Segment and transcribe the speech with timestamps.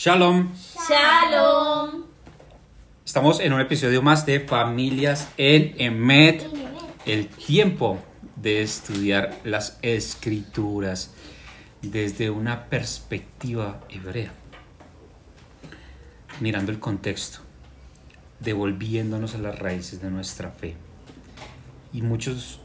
[0.00, 0.52] Shalom.
[0.88, 2.04] Shalom.
[3.04, 6.46] Estamos en un episodio más de Familias en Emet.
[7.04, 7.98] El tiempo
[8.36, 11.12] de estudiar las escrituras
[11.82, 14.30] desde una perspectiva hebrea.
[16.38, 17.40] Mirando el contexto,
[18.38, 20.76] devolviéndonos a las raíces de nuestra fe.
[21.92, 22.60] Y muchos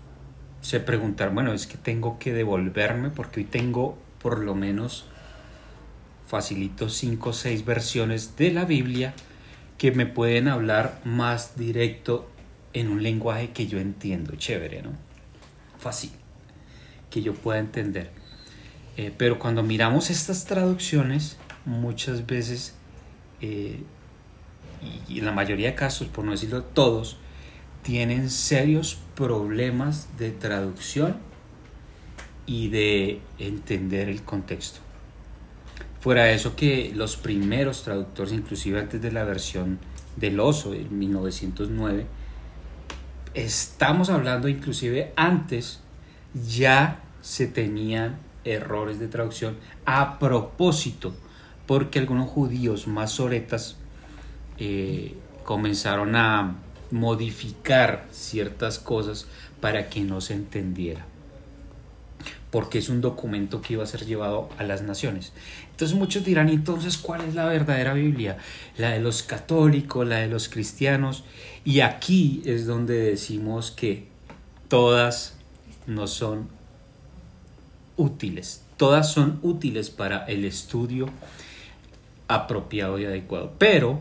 [0.62, 5.08] se preguntan, bueno, es que tengo que devolverme porque hoy tengo por lo menos
[6.34, 9.14] facilito cinco o seis versiones de la Biblia
[9.78, 12.28] que me pueden hablar más directo
[12.74, 14.94] en un lenguaje que yo entiendo, chévere, ¿no?
[15.78, 16.10] Fácil,
[17.12, 18.10] que yo pueda entender.
[18.98, 22.74] Eh, pero cuando miramos estas traducciones, muchas veces,
[23.40, 23.84] eh,
[25.08, 27.18] y en la mayoría de casos, por no decirlo todos,
[27.84, 31.16] tienen serios problemas de traducción
[32.48, 34.83] y de entender el contexto.
[36.04, 39.80] Fuera eso que los primeros traductores, inclusive antes de la versión
[40.18, 42.06] del oso en 1909,
[43.34, 45.80] estamos hablando inclusive antes
[46.34, 51.16] ya se tenían errores de traducción a propósito,
[51.68, 53.78] porque algunos judíos más soretas
[54.58, 55.16] eh,
[55.46, 56.58] comenzaron a
[56.92, 59.26] modificar ciertas cosas
[59.62, 61.06] para que no se entendiera
[62.54, 65.34] porque es un documento que iba a ser llevado a las naciones.
[65.72, 68.38] Entonces muchos dirán, entonces, ¿cuál es la verdadera Biblia?
[68.78, 71.24] La de los católicos, la de los cristianos.
[71.66, 74.06] Y aquí es donde decimos que
[74.68, 75.34] todas
[75.88, 76.48] no son
[77.98, 78.62] útiles.
[78.78, 81.08] Todas son útiles para el estudio
[82.28, 83.54] apropiado y adecuado.
[83.58, 84.00] Pero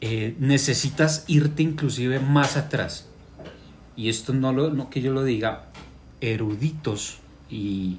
[0.00, 3.08] eh, necesitas irte inclusive más atrás.
[3.96, 5.72] Y esto no, lo, no que yo lo diga,
[6.20, 7.18] eruditos
[7.50, 7.98] y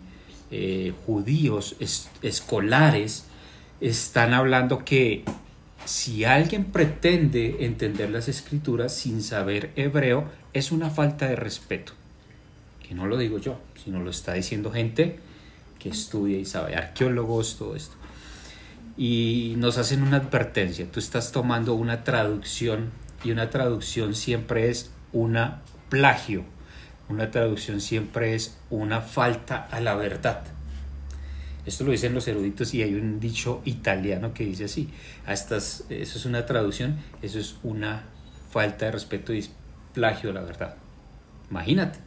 [0.49, 1.75] eh, judíos
[2.21, 3.25] escolares
[3.81, 5.23] están hablando que
[5.85, 11.93] si alguien pretende entender las escrituras sin saber hebreo, es una falta de respeto.
[12.85, 15.19] Que no lo digo yo, sino lo está diciendo gente
[15.79, 17.95] que estudia y sabe, arqueólogos, todo esto.
[18.97, 22.91] Y nos hacen una advertencia, tú estás tomando una traducción
[23.23, 26.43] y una traducción siempre es una plagio
[27.09, 30.43] una traducción siempre es una falta a la verdad.
[31.65, 34.89] Esto lo dicen los eruditos y hay un dicho italiano que dice así.
[35.27, 35.57] Eso
[35.89, 38.03] es una traducción, eso es una
[38.49, 39.45] falta de respeto y
[39.93, 40.75] plagio a la verdad.
[41.49, 41.99] Imagínate.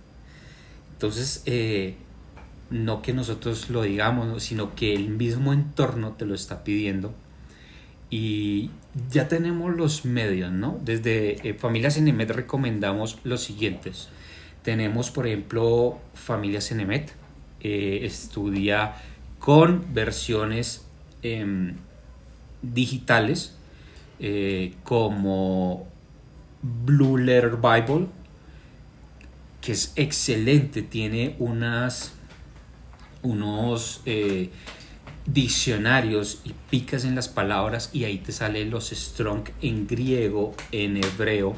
[0.93, 1.97] Entonces, eh,
[2.71, 7.13] no que nosotros lo digamos, sino que el mismo entorno te lo está pidiendo.
[8.11, 8.71] Y
[9.11, 10.79] ya tenemos los medios, ¿no?
[10.85, 14.09] Desde eh, Familias Enemet recomendamos los siguientes.
[14.63, 17.13] Tenemos, por ejemplo, Familia Cenemet,
[17.61, 18.95] eh, estudia
[19.39, 20.87] con versiones
[21.23, 21.75] em,
[22.63, 23.55] digitales
[24.19, 25.87] eh, como
[26.63, 28.07] Blue Letter Bible,
[29.63, 32.13] que es excelente, tiene unas,
[33.23, 34.51] unos eh,
[35.25, 40.99] diccionarios y picas en las palabras y ahí te salen los strong en griego, en
[40.99, 41.57] hebreo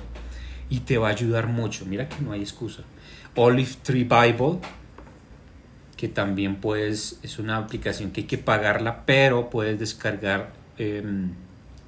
[0.72, 1.84] y te va a ayudar mucho.
[1.84, 2.83] Mira que no hay excusa.
[3.37, 4.59] Olive Tree Bible,
[5.99, 11.32] que también puedes, es una aplicación que hay que pagarla, pero puedes descargar em,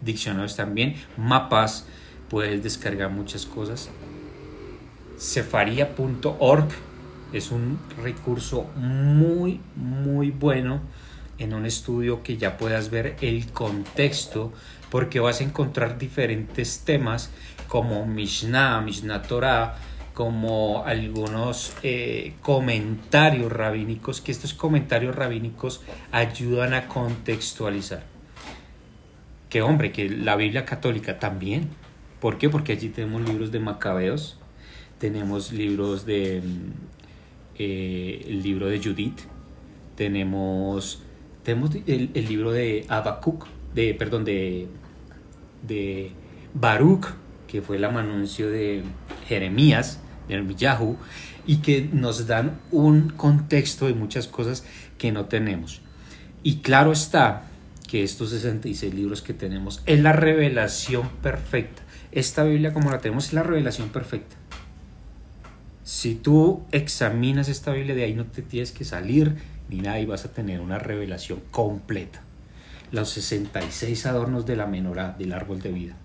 [0.03, 1.87] diccionarios también, mapas,
[2.29, 3.89] puedes descargar muchas cosas.
[5.19, 6.69] Cefaria.org
[7.33, 10.83] es un recurso muy, muy bueno
[11.39, 14.53] en un estudio que ya puedas ver el contexto,
[14.91, 17.31] porque vas a encontrar diferentes temas
[17.75, 19.75] como Mishnah, Mishnah Torah,
[20.15, 28.05] como algunos eh, comentarios rabínicos, que estos comentarios rabínicos ayudan a contextualizar.
[29.49, 31.69] Que hombre, que la Biblia católica también.
[32.21, 32.49] ¿Por qué?
[32.49, 34.39] Porque allí tenemos libros de Macabeos,
[35.01, 36.43] tenemos libros de
[37.59, 39.19] eh, el libro de Judith,
[39.97, 41.03] tenemos,
[41.43, 44.69] tenemos el, el libro de Habacuc, de, perdón, de,
[45.67, 46.13] de
[46.55, 47.24] Baruch,
[47.55, 48.83] que fue el anuncio de
[49.29, 50.97] Jeremías, de Yahoo,
[51.47, 54.65] y que nos dan un contexto de muchas cosas
[54.99, 55.81] que no tenemos.
[56.43, 57.45] Y claro está
[57.87, 61.85] que estos 66 libros que tenemos es la revelación perfecta.
[62.11, 64.35] Esta Biblia como la tenemos es la revelación perfecta.
[65.85, 69.37] Si tú examinas esta Biblia de ahí no te tienes que salir
[69.69, 72.21] ni nada y vas a tener una revelación completa.
[72.91, 75.97] Los 66 adornos de la menorá del árbol de vida.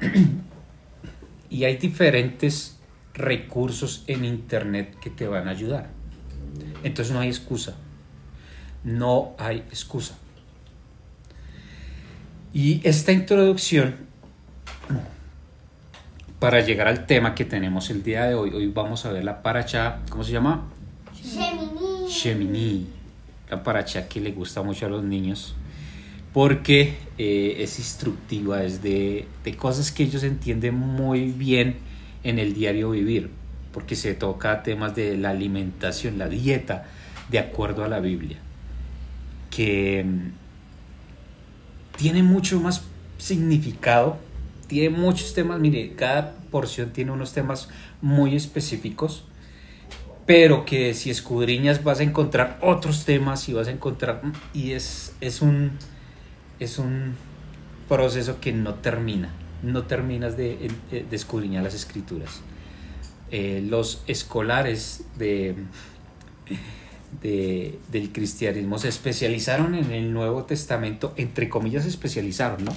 [1.50, 2.78] y hay diferentes
[3.14, 5.88] recursos en internet que te van a ayudar.
[6.82, 7.76] Entonces no hay excusa.
[8.84, 10.16] No hay excusa.
[12.52, 13.96] Y esta introducción,
[16.38, 19.42] para llegar al tema que tenemos el día de hoy, hoy vamos a ver la
[19.42, 20.64] paracha, ¿cómo se llama?
[21.14, 22.08] Gemini.
[22.08, 22.86] Shemini,
[23.50, 25.54] la paracha que le gusta mucho a los niños,
[26.32, 31.76] porque eh, es instructiva, es de, de cosas que ellos entienden muy bien
[32.24, 33.30] en el diario vivir,
[33.72, 36.86] porque se toca temas de la alimentación, la dieta,
[37.30, 38.36] de acuerdo a la Biblia,
[39.50, 40.32] que mm,
[41.96, 42.84] tiene mucho más
[43.18, 44.18] significado,
[44.66, 47.68] tiene muchos temas, mire, cada porción tiene unos temas
[48.02, 49.24] muy específicos,
[50.26, 54.20] pero que si escudriñas vas a encontrar otros temas y vas a encontrar,
[54.52, 55.72] y es, es un,
[56.60, 57.14] es un
[57.88, 59.30] proceso que no termina,
[59.62, 62.40] no terminas de, de escudriñar las escrituras.
[63.30, 65.56] Eh, los escolares de,
[67.22, 72.74] de- del cristianismo se especializaron en el Nuevo Testamento, entre comillas se especializaron, ¿no?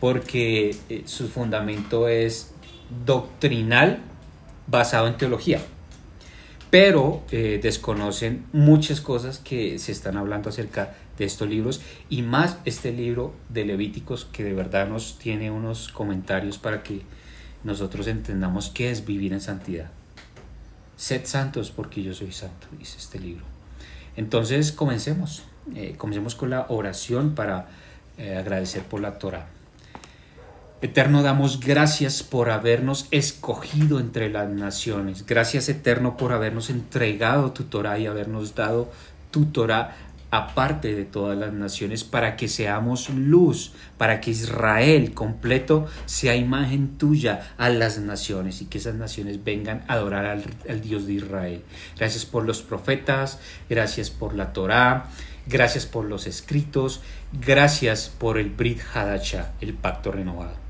[0.00, 2.52] Porque eh, su fundamento es
[3.04, 4.00] doctrinal
[4.66, 5.60] basado en teología,
[6.70, 12.58] pero eh, desconocen muchas cosas que se están hablando acerca de estos libros y más
[12.64, 17.02] este libro de Levíticos que de verdad nos tiene unos comentarios para que
[17.64, 19.90] nosotros entendamos qué es vivir en santidad.
[20.96, 23.44] Sed santos porque yo soy santo, dice este libro.
[24.16, 25.44] Entonces comencemos.
[25.74, 27.68] Eh, comencemos con la oración para
[28.18, 29.48] eh, agradecer por la Torah.
[30.82, 35.24] Eterno, damos gracias por habernos escogido entre las naciones.
[35.24, 38.90] Gracias, Eterno, por habernos entregado tu Torah y habernos dado
[39.30, 39.96] tu Torah
[40.30, 46.98] aparte de todas las naciones para que seamos luz, para que Israel completo sea imagen
[46.98, 51.62] tuya a las naciones y que esas naciones vengan a adorar al, Dios de Israel.
[51.96, 53.38] Gracias por los profetas,
[53.70, 55.06] gracias por la Torah,
[55.46, 57.00] gracias por los escritos,
[57.32, 60.65] gracias por el Brit Hadasha, el pacto renovado.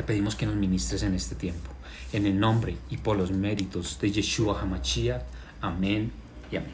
[0.00, 1.70] Te pedimos que nos ministres en este tiempo,
[2.14, 5.20] en el nombre y por los méritos de Yeshua Hamashiach.
[5.60, 6.10] Amén
[6.50, 6.70] y amén.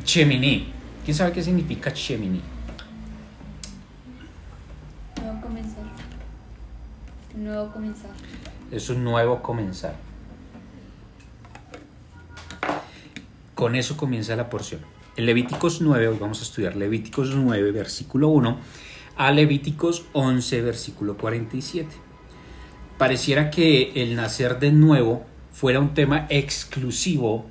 [0.04, 0.70] Chemini.
[1.02, 2.42] ¿Quién sabe qué significa Chemini?
[5.22, 5.84] Nuevo comenzar.
[7.34, 8.10] Nuevo comenzar.
[8.70, 9.96] Es un nuevo comenzar.
[13.54, 14.82] Con eso comienza la porción.
[15.16, 18.58] En Levíticos 9, hoy vamos a estudiar Levíticos 9, versículo 1,
[19.20, 21.86] a Levíticos 11, versículo 47.
[22.96, 27.44] Pareciera que el nacer de nuevo fuera un tema exclusivo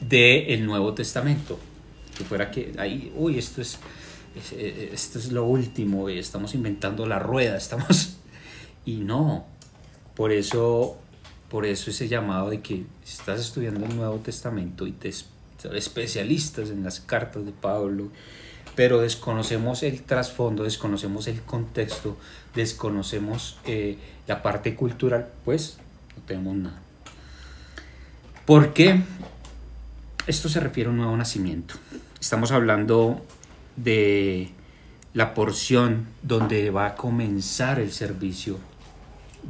[0.00, 1.58] del Nuevo Testamento.
[2.18, 3.78] Que fuera que ahí, uy, esto es,
[4.36, 8.16] es- esto es lo último, eh, estamos inventando la rueda, estamos...
[8.84, 9.46] Y no,
[10.14, 10.98] por eso,
[11.48, 15.30] por eso ese llamado de que estás estudiando el Nuevo Testamento y te es-
[15.74, 18.08] especialistas en las cartas de Pablo,
[18.74, 22.16] pero desconocemos el trasfondo, desconocemos el contexto,
[22.54, 25.78] desconocemos eh, la parte cultural, pues
[26.16, 26.80] no tenemos nada.
[28.46, 29.02] ¿Por qué?
[30.26, 31.74] Esto se refiere a un nuevo nacimiento.
[32.20, 33.24] Estamos hablando
[33.76, 34.50] de
[35.14, 38.58] la porción donde va a comenzar el servicio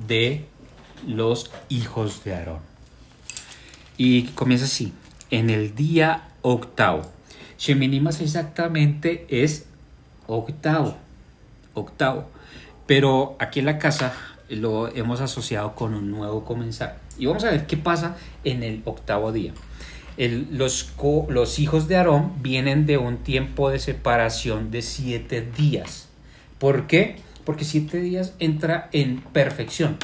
[0.07, 0.47] de
[1.07, 2.61] los hijos de Aarón.
[3.97, 4.93] Y comienza así,
[5.31, 7.11] en el día octavo.
[7.61, 9.67] Shemini más exactamente es
[10.27, 10.97] octavo,
[11.75, 12.25] octavo.
[12.87, 14.15] Pero aquí en la casa
[14.49, 16.99] lo hemos asociado con un nuevo comenzar.
[17.19, 19.53] Y vamos a ver qué pasa en el octavo día.
[20.17, 20.95] Los,
[21.29, 26.09] los hijos de Aarón vienen de un tiempo de separación de siete días.
[26.59, 27.17] ¿Por qué?
[27.45, 29.99] Porque siete días entra en perfección.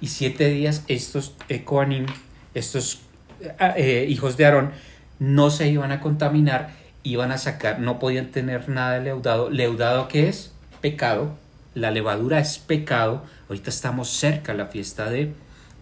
[0.00, 1.34] Y siete días estos
[1.64, 2.06] Kohanim,
[2.54, 3.00] estos
[3.40, 4.70] eh, eh, hijos de Aarón,
[5.18, 6.70] no se iban a contaminar,
[7.06, 9.48] iban a sacar, no podían tener nada de leudado.
[9.48, 10.52] ¿Leudado qué es?
[10.80, 11.36] Pecado.
[11.74, 13.22] La levadura es pecado.
[13.48, 15.32] Ahorita estamos cerca a la fiesta de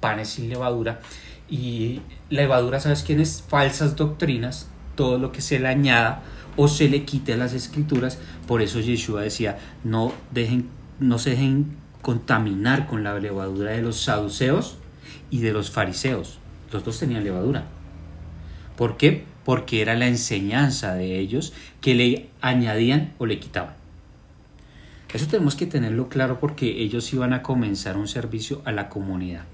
[0.00, 1.00] panes sin levadura.
[1.48, 3.42] Y levadura, ¿sabes quién es?
[3.48, 6.22] Falsas doctrinas, todo lo que se le añada
[6.56, 8.18] o se le quite a las escrituras.
[8.46, 10.68] Por eso Yeshua decía, no, dejen,
[11.00, 14.76] no se dejen contaminar con la levadura de los saduceos
[15.30, 16.38] y de los fariseos.
[16.70, 17.64] Los dos tenían levadura.
[18.76, 19.24] ¿Por qué?
[19.44, 23.74] Porque era la enseñanza de ellos que le añadían o le quitaban.
[25.12, 29.44] Eso tenemos que tenerlo claro porque ellos iban a comenzar un servicio a la comunidad.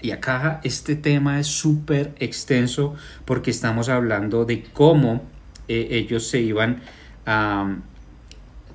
[0.00, 5.22] Y acá este tema es súper extenso porque estamos hablando de cómo
[5.68, 6.82] eh, ellos se iban
[7.26, 7.76] a,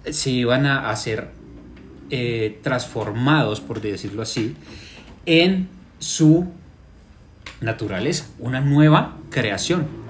[0.09, 1.29] se iban a hacer
[2.09, 4.55] eh, transformados, por decirlo así,
[5.25, 5.67] en
[5.99, 6.47] su
[7.61, 10.06] naturaleza, una nueva creación.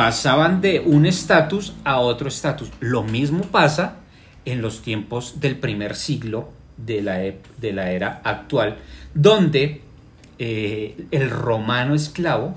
[0.00, 2.70] Pasaban de un estatus a otro estatus.
[2.80, 3.96] Lo mismo pasa
[4.46, 8.78] en los tiempos del primer siglo de la, de la era actual,
[9.12, 9.82] donde
[10.38, 12.56] eh, el romano esclavo,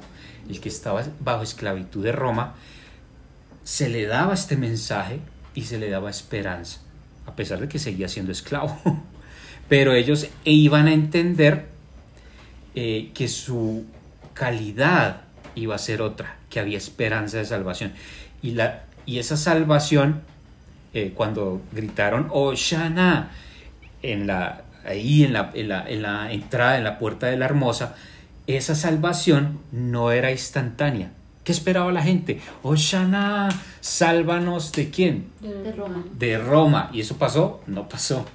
[0.50, 2.56] el que estaba bajo esclavitud de Roma,
[3.66, 5.20] se le daba este mensaje
[5.54, 6.80] y se le daba esperanza,
[7.26, 8.80] a pesar de que seguía siendo esclavo.
[9.68, 11.66] Pero ellos iban a entender
[12.74, 13.84] eh, que su
[14.34, 15.24] calidad
[15.56, 17.94] iba a ser otra, que había esperanza de salvación.
[18.44, 20.22] Y, la, y esa salvación,
[20.94, 23.32] eh, cuando gritaron, Oshana,
[24.04, 27.46] en la, ahí en la, en, la, en la entrada, en la puerta de la
[27.46, 27.96] hermosa,
[28.48, 31.12] esa salvación no era instantánea.
[31.44, 32.40] ¿Qué esperaba la gente?
[32.62, 33.50] Oshana,
[33.82, 35.28] sálvanos de quién?
[35.42, 36.04] De Roma.
[36.18, 36.90] de Roma.
[36.94, 37.62] ¿Y eso pasó?
[37.68, 38.26] No pasó.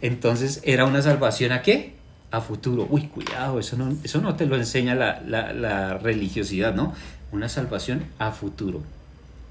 [0.00, 1.94] Entonces era una salvación a qué?
[2.30, 2.86] A futuro.
[2.90, 6.94] Uy, cuidado, eso no, eso no te lo enseña la, la- la religiosidad, ¿no?
[7.32, 8.82] Una salvación a futuro.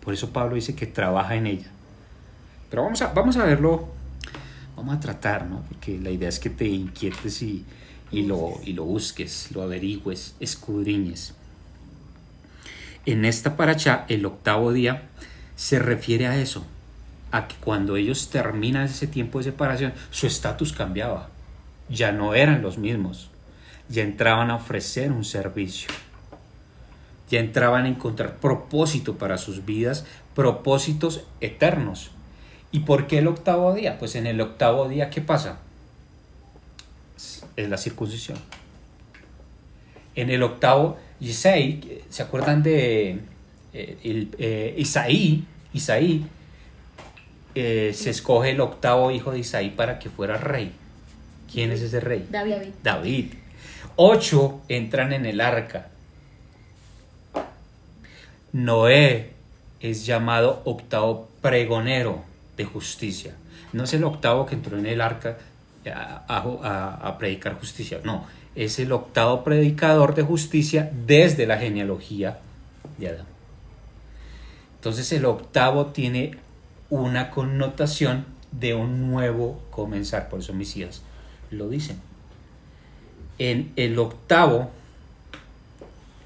[0.04, 1.68] Por eso Pablo dice que trabaja en ella.
[2.70, 3.90] Pero vamos a, vamos a verlo,
[4.78, 5.64] vamos a tratar, ¿no?
[5.68, 7.66] Porque la idea es que te inquietes y,
[8.12, 11.34] y, lo, y lo busques, lo averigües, escudriñes.
[13.06, 15.10] En esta paracha, el octavo día,
[15.56, 16.66] se refiere a eso,
[17.32, 21.30] a que cuando ellos terminan ese tiempo de separación, su estatus cambiaba.
[21.90, 23.32] Ya no eran los mismos.
[23.90, 25.90] Ya entraban a ofrecer un servicio.
[27.32, 32.12] Ya entraban a encontrar propósito para sus vidas, propósitos eternos.
[32.74, 33.98] ¿Y por qué el octavo día?
[33.98, 35.60] Pues en el octavo día, ¿qué pasa?
[37.56, 38.38] Es la circuncisión.
[40.16, 43.20] En el octavo, Isaí, ¿se acuerdan de
[43.72, 45.46] eh, el, eh, Isaí?
[45.74, 46.26] Isaí
[47.56, 50.74] eh, se escoge el octavo hijo de Isaí para que fuera rey.
[51.50, 52.28] ¿Quién es ese rey?
[52.30, 52.74] David.
[52.84, 53.34] David.
[53.96, 55.91] Ocho entran en el arca.
[58.54, 59.32] Noé
[59.80, 62.24] es llamado octavo pregonero
[62.58, 63.36] de justicia.
[63.74, 65.38] No es el octavo que entró en el arca
[66.28, 68.26] a, predicar justicia, no.
[68.56, 72.40] Es el octavo predicador de justicia desde la genealogía
[72.98, 73.26] de Adán.
[74.76, 76.38] Entonces el octavo tiene
[76.90, 81.02] una connotación de un nuevo comenzar, por eso mis hijas
[81.50, 81.98] lo dicen.
[83.38, 84.70] En el octavo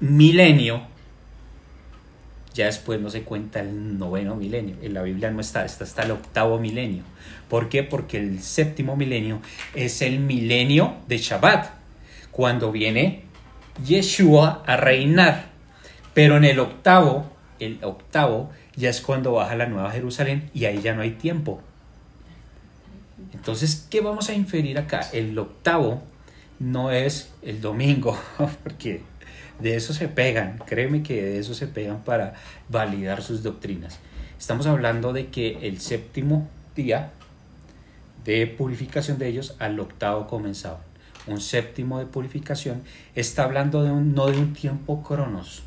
[0.00, 0.82] milenio,
[2.56, 6.02] ya después no se cuenta el noveno milenio, en la Biblia no está, está hasta
[6.04, 7.02] el octavo milenio.
[7.50, 7.82] ¿Por qué?
[7.82, 9.40] Porque el séptimo milenio
[9.74, 11.70] es el milenio de Shabbat,
[12.30, 13.24] cuando viene
[13.84, 15.50] Yeshua a reinar.
[16.14, 20.80] Pero en el octavo, el octavo ya es cuando baja la Nueva Jerusalén y ahí
[20.80, 21.60] ya no hay tiempo.
[23.34, 25.00] Entonces, ¿qué vamos a inferir acá?
[25.12, 26.02] El octavo
[26.58, 28.18] no es el domingo,
[28.64, 29.02] porque
[29.60, 32.34] de eso se pegan, créeme que de eso se pegan para
[32.68, 33.98] validar sus doctrinas.
[34.38, 37.12] Estamos hablando de que el séptimo día
[38.24, 40.80] de purificación de ellos al octavo comenzaban.
[41.26, 42.82] Un séptimo de purificación
[43.14, 45.62] está hablando de un, no de un tiempo cronos,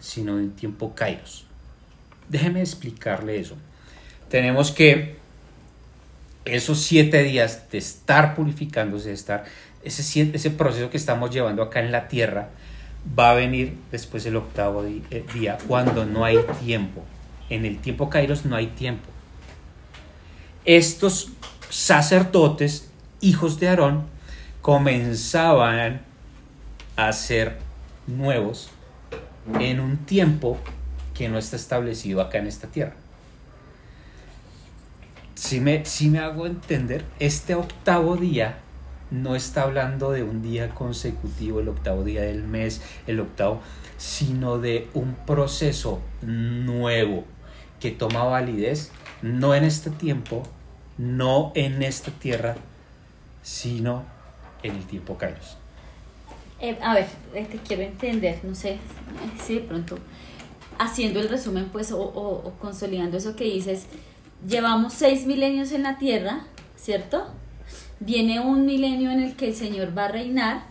[0.00, 1.44] sino de un tiempo kairos.
[2.28, 3.56] Déjeme explicarle eso.
[4.28, 5.16] Tenemos que
[6.44, 9.44] esos siete días de estar purificándose, de estar,
[9.84, 12.50] ese, ese proceso que estamos llevando acá en la tierra,
[13.18, 17.04] va a venir después el octavo eh, día, cuando no hay tiempo.
[17.50, 19.08] En el tiempo Kairos no hay tiempo.
[20.64, 21.30] Estos
[21.68, 24.04] sacerdotes, hijos de Aarón,
[24.60, 26.02] comenzaban
[26.96, 27.58] a ser
[28.06, 28.70] nuevos
[29.58, 30.58] en un tiempo
[31.14, 32.94] que no está establecido acá en esta tierra.
[35.34, 38.58] Si me, si me hago entender, este octavo día
[39.12, 43.60] no está hablando de un día consecutivo, el octavo día del mes, el octavo,
[43.98, 47.24] sino de un proceso nuevo
[47.78, 48.90] que toma validez
[49.22, 50.42] no en este tiempo,
[50.98, 52.56] no en esta tierra,
[53.42, 54.04] sino
[54.62, 55.56] en el tiempo Kairos.
[56.60, 58.78] Eh, a ver, eh, te quiero entender, no sé eh,
[59.44, 59.98] si de pronto
[60.78, 63.86] haciendo el resumen, pues, o, o- o consolidando eso que dices,
[64.48, 66.44] llevamos seis milenios en la tierra,
[66.76, 67.26] ¿cierto?
[68.04, 70.64] Viene un milenio en el que el Señor va a reinar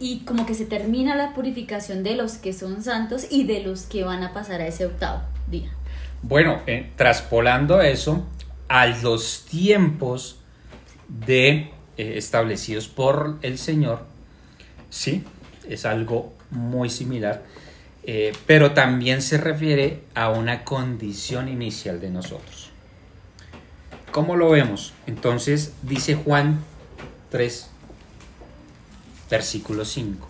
[0.00, 3.82] y como que se termina la purificación de los que son santos y de los
[3.82, 5.70] que van a pasar a ese octavo día.
[6.22, 8.26] Bueno, eh, traspolando eso
[8.68, 10.38] a los tiempos
[11.08, 14.06] de eh, establecidos por el Señor,
[14.88, 15.24] sí,
[15.68, 17.42] es algo muy similar,
[18.04, 22.61] eh, pero también se refiere a una condición inicial de nosotros.
[24.12, 24.92] ¿Cómo lo vemos?
[25.06, 26.62] Entonces dice Juan
[27.30, 27.70] 3,
[29.30, 30.28] versículo 5.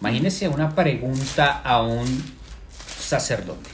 [0.00, 2.06] Imagínese una pregunta a un
[2.98, 3.70] sacerdote.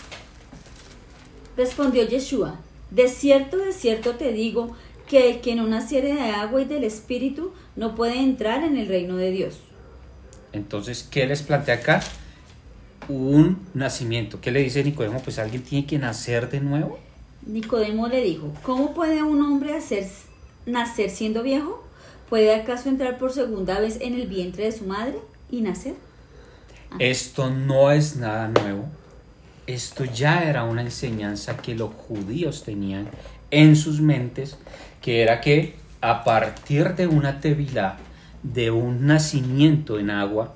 [1.57, 4.77] Respondió Yeshua, De cierto, de cierto te digo,
[5.09, 8.87] que el que no naciere de agua y del Espíritu no puede entrar en el
[8.87, 9.61] reino de Dios.
[10.53, 12.03] Entonces, ¿qué les plantea acá?
[13.09, 14.43] Un nacimiento.
[14.43, 15.23] ¿Qué le dice Nicodemo?
[15.23, 16.99] Pues alguien tiene que nacer de nuevo.
[17.47, 20.07] Nicodemo le dijo, ¿cómo puede un hombre hacer,
[20.67, 21.85] nacer siendo viejo?
[22.29, 25.19] ¿Puede acaso entrar por segunda vez en el vientre de su madre
[25.51, 25.95] y nacer?
[26.99, 28.87] Esto no es nada nuevo.
[29.67, 33.09] Esto ya era una enseñanza que los judíos tenían
[33.51, 34.59] en sus mentes,
[35.01, 37.97] que era que a partir de una tevilá,
[38.43, 40.55] de un nacimiento en agua,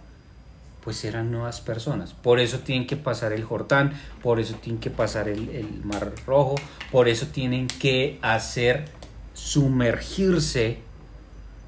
[0.83, 2.13] pues eran nuevas personas.
[2.13, 6.13] Por eso tienen que pasar el Jordán, por eso tienen que pasar el, el Mar
[6.27, 6.57] Rojo,
[6.91, 8.87] por eso tienen que hacer
[9.35, 10.79] sumergirse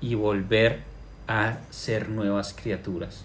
[0.00, 0.80] y volver
[1.28, 3.24] a ser nuevas criaturas.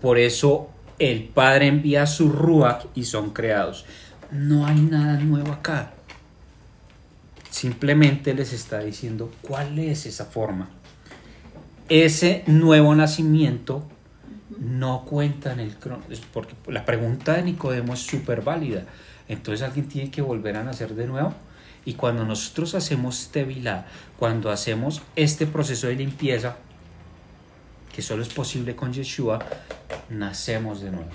[0.00, 3.84] Por eso el Padre envía su Ruach y son creados.
[4.30, 5.92] No hay nada nuevo acá.
[7.50, 10.68] Simplemente les está diciendo cuál es esa forma.
[11.88, 13.84] Ese nuevo nacimiento
[14.58, 16.02] no cuenta en el crono.
[16.32, 18.84] Porque la pregunta de Nicodemo es súper válida.
[19.28, 21.34] Entonces alguien tiene que volver a nacer de nuevo.
[21.84, 23.86] Y cuando nosotros hacemos tevilá,
[24.18, 26.56] cuando hacemos este proceso de limpieza,
[27.94, 29.38] que solo es posible con Yeshua,
[30.10, 31.10] nacemos de nuevo.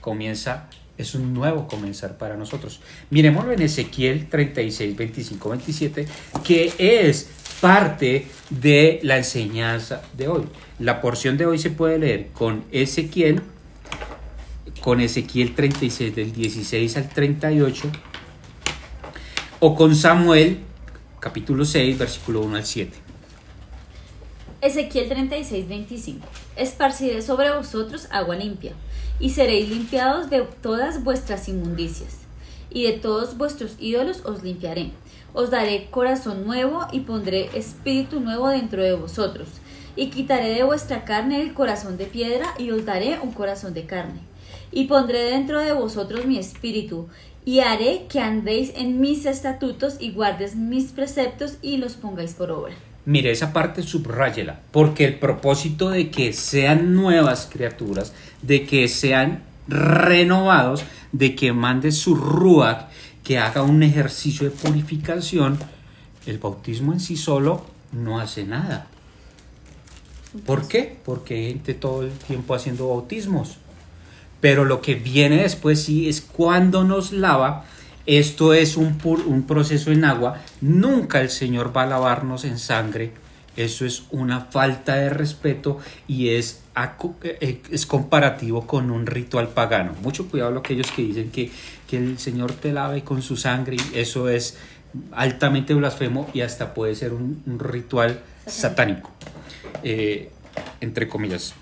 [0.00, 0.68] Comienza,
[0.98, 2.80] es un nuevo comenzar para nosotros.
[3.10, 6.06] Miremoslo en Ezequiel 36, 25, 27,
[6.42, 7.28] que es
[7.62, 10.42] parte de la enseñanza de hoy.
[10.80, 13.40] La porción de hoy se puede leer con Ezequiel,
[14.80, 17.88] con Ezequiel 36 del 16 al 38,
[19.60, 20.58] o con Samuel
[21.20, 22.98] capítulo 6, versículo 1 al 7.
[24.60, 26.26] Ezequiel 36, 25.
[26.56, 28.72] Esparciré sobre vosotros agua limpia,
[29.20, 32.22] y seréis limpiados de todas vuestras inmundicias,
[32.70, 34.90] y de todos vuestros ídolos os limpiaré.
[35.34, 39.48] Os daré corazón nuevo y pondré espíritu nuevo dentro de vosotros,
[39.96, 43.86] y quitaré de vuestra carne el corazón de piedra y os daré un corazón de
[43.86, 44.20] carne.
[44.70, 47.08] Y pondré dentro de vosotros mi espíritu,
[47.44, 52.50] y haré que andéis en mis estatutos y guardes mis preceptos y los pongáis por
[52.50, 52.74] obra.
[53.04, 59.42] Mire, esa parte subrayela, porque el propósito de que sean nuevas criaturas, de que sean
[59.66, 62.86] renovados, de que mande su ruach,
[63.24, 65.58] que haga un ejercicio de purificación,
[66.26, 68.86] el bautismo en sí solo no hace nada.
[70.46, 70.96] ¿Por qué?
[71.04, 73.58] Porque hay gente todo el tiempo haciendo bautismos.
[74.40, 77.64] Pero lo que viene después sí es cuando nos lava.
[78.06, 80.40] Esto es un, un proceso en agua.
[80.60, 83.12] Nunca el Señor va a lavarnos en sangre.
[83.56, 86.61] Eso es una falta de respeto y es,
[87.40, 89.94] es comparativo con un ritual pagano.
[90.02, 91.50] Mucho cuidado lo que dicen que,
[91.88, 93.76] que el Señor te lave con su sangre.
[93.94, 94.56] Eso es
[95.12, 99.10] altamente blasfemo y hasta puede ser un, un ritual satánico.
[99.82, 100.30] Eh,
[100.80, 101.54] entre comillas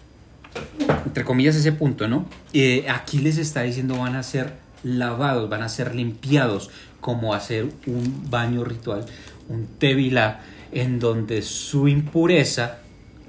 [1.06, 2.26] entre comillas, ese punto, ¿no?
[2.52, 6.70] Eh, aquí les está diciendo van a ser lavados, van a ser limpiados,
[7.00, 9.06] como hacer un baño ritual,
[9.48, 10.40] un tevilá,
[10.72, 12.78] en donde su impureza,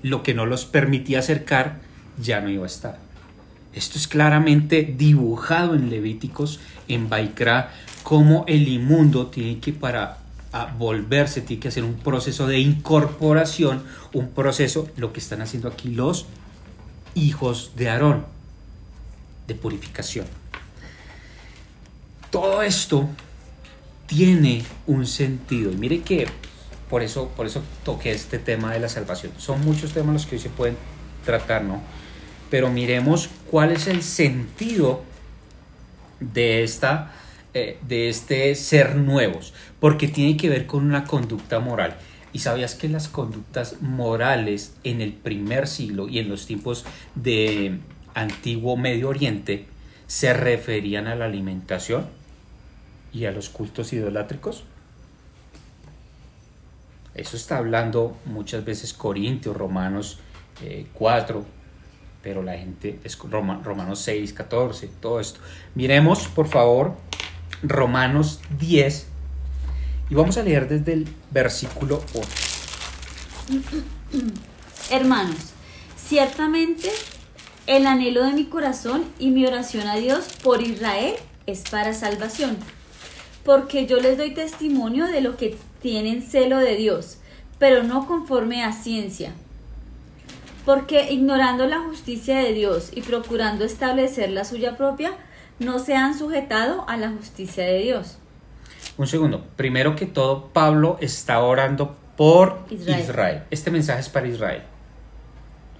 [0.03, 1.79] lo que no los permitía acercar,
[2.21, 2.99] ya no iba a estar.
[3.73, 7.71] Esto es claramente dibujado en Levíticos, en Baikra,
[8.03, 10.17] como el inmundo tiene que para
[10.77, 15.89] volverse, tiene que hacer un proceso de incorporación, un proceso, lo que están haciendo aquí
[15.89, 16.25] los
[17.15, 18.25] hijos de Aarón,
[19.47, 20.25] de purificación.
[22.29, 23.09] Todo esto
[24.07, 25.71] tiene un sentido.
[25.71, 26.27] Y mire que
[26.91, 29.31] por eso, por eso toqué este tema de la salvación.
[29.37, 30.75] Son muchos temas los que hoy se pueden
[31.25, 31.81] tratar, ¿no?
[32.49, 35.01] Pero miremos cuál es el sentido
[36.19, 37.13] de, esta,
[37.53, 41.95] eh, de este ser nuevos, porque tiene que ver con una conducta moral.
[42.33, 46.83] ¿Y sabías que las conductas morales en el primer siglo y en los tiempos
[47.15, 47.79] de
[48.15, 49.65] antiguo Medio Oriente
[50.07, 52.05] se referían a la alimentación
[53.13, 54.65] y a los cultos idolátricos?
[57.13, 60.19] Eso está hablando muchas veces Corintios, Romanos
[60.93, 61.43] 4, eh,
[62.21, 65.39] pero la gente es Romanos 6, 14, todo esto.
[65.75, 66.95] Miremos, por favor,
[67.63, 69.07] Romanos 10,
[70.09, 72.27] y vamos a leer desde el versículo 8.
[74.91, 75.53] Hermanos,
[75.97, 76.89] ciertamente
[77.67, 82.57] el anhelo de mi corazón y mi oración a Dios por Israel es para salvación,
[83.43, 87.17] porque yo les doy testimonio de lo que tienen celo de Dios,
[87.59, 89.31] pero no conforme a ciencia.
[90.65, 95.13] Porque ignorando la justicia de Dios y procurando establecer la suya propia,
[95.59, 98.17] no se han sujetado a la justicia de Dios.
[98.97, 99.45] Un segundo.
[99.55, 102.99] Primero que todo, Pablo está orando por Israel.
[103.01, 103.43] Israel.
[103.49, 104.63] Este mensaje es para Israel.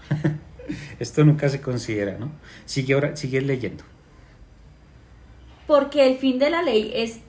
[0.99, 2.31] Esto nunca se considera, ¿no?
[2.65, 3.83] Sigue, ora- sigue leyendo.
[5.67, 7.19] Porque el fin de la ley es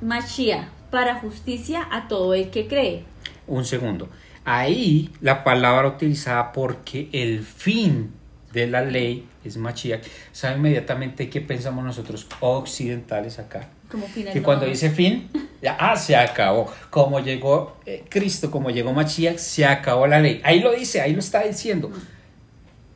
[0.00, 3.02] Mashiach, para justicia a todo el que cree.
[3.48, 4.10] Un segundo.
[4.44, 8.12] Ahí la palabra utilizada porque el fin
[8.52, 10.04] de la ley es Mashiach.
[10.32, 13.70] ¿Sabe inmediatamente qué pensamos nosotros occidentales acá?
[13.90, 15.30] Como final Que cuando dice fin,
[15.62, 16.70] ya ah, se acabó.
[16.90, 20.42] Como llegó eh, Cristo, como llegó Mashiach, se acabó la ley.
[20.44, 21.90] Ahí lo dice, ahí lo está diciendo.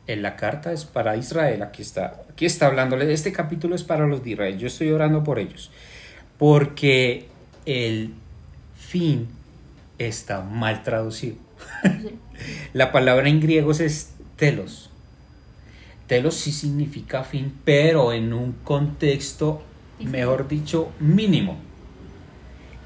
[0.05, 3.11] En la carta es para Israel, aquí está, aquí está hablándole.
[3.11, 4.57] Este capítulo es para los de Israel.
[4.59, 5.71] Yo estoy orando por ellos.
[6.37, 7.27] Porque
[7.67, 8.13] el
[8.77, 9.27] fin
[9.99, 11.35] está mal traducido.
[12.73, 14.89] La palabra en griego es telos.
[16.07, 19.61] Telos sí significa fin, pero en un contexto,
[19.99, 21.57] mejor dicho, mínimo.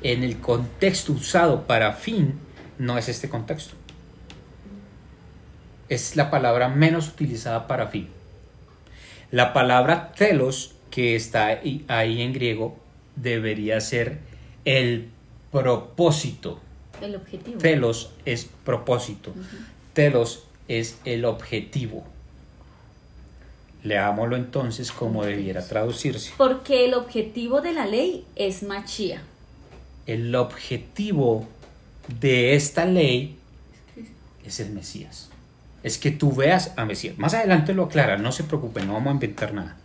[0.02, 2.34] En el contexto usado para fin,
[2.80, 3.76] no es este contexto.
[5.90, 8.10] Es la palabra menos utilizada para fin.
[9.30, 12.80] La palabra telos, que está ahí, ahí en griego,
[13.16, 14.31] debería ser
[14.66, 15.10] el
[15.52, 16.60] propósito.
[17.02, 17.58] El objetivo.
[17.58, 19.34] Telos es propósito.
[19.94, 22.04] Telos es el objetivo.
[23.84, 26.34] Leámoslo entonces como debiera traducirse.
[26.38, 29.22] Porque el objetivo de la ley es Mashiach.
[30.06, 31.48] El objetivo
[32.20, 33.38] de esta ley
[34.46, 35.30] es el Mesías.
[35.84, 37.18] Es que tú veas a Mesías.
[37.18, 39.78] Más adelante lo aclara, no se preocupen, no vamos a inventar nada.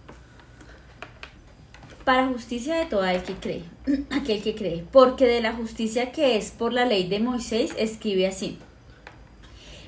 [2.06, 3.64] Para justicia de todo el que cree,
[4.10, 8.28] aquel que cree, porque de la justicia que es por la ley de Moisés escribe
[8.28, 8.60] así.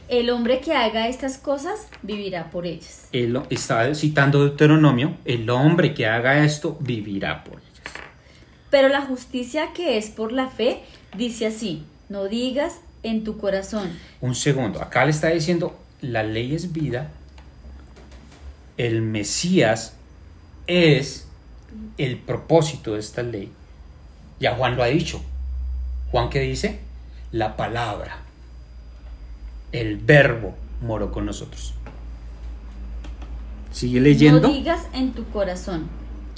[0.09, 3.07] El hombre que haga estas cosas vivirá por ellas.
[3.13, 7.95] Él está citando Deuteronomio, el hombre que haga esto vivirá por ellas.
[8.69, 10.81] Pero la justicia que es por la fe
[11.17, 16.53] dice así, no digas en tu corazón, Un segundo, acá le está diciendo, la ley
[16.53, 17.13] es vida,
[18.77, 19.95] el Mesías
[20.67, 21.28] es
[21.97, 23.51] el propósito de esta ley.
[24.41, 25.21] Ya Juan lo ha dicho.
[26.11, 26.81] Juan qué dice?
[27.33, 28.19] La palabra,
[29.73, 31.75] el verbo moró con nosotros.
[33.71, 34.49] Sigue leyendo.
[34.49, 35.89] no digas en tu corazón,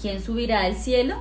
[0.00, 1.16] ¿quién subirá al cielo?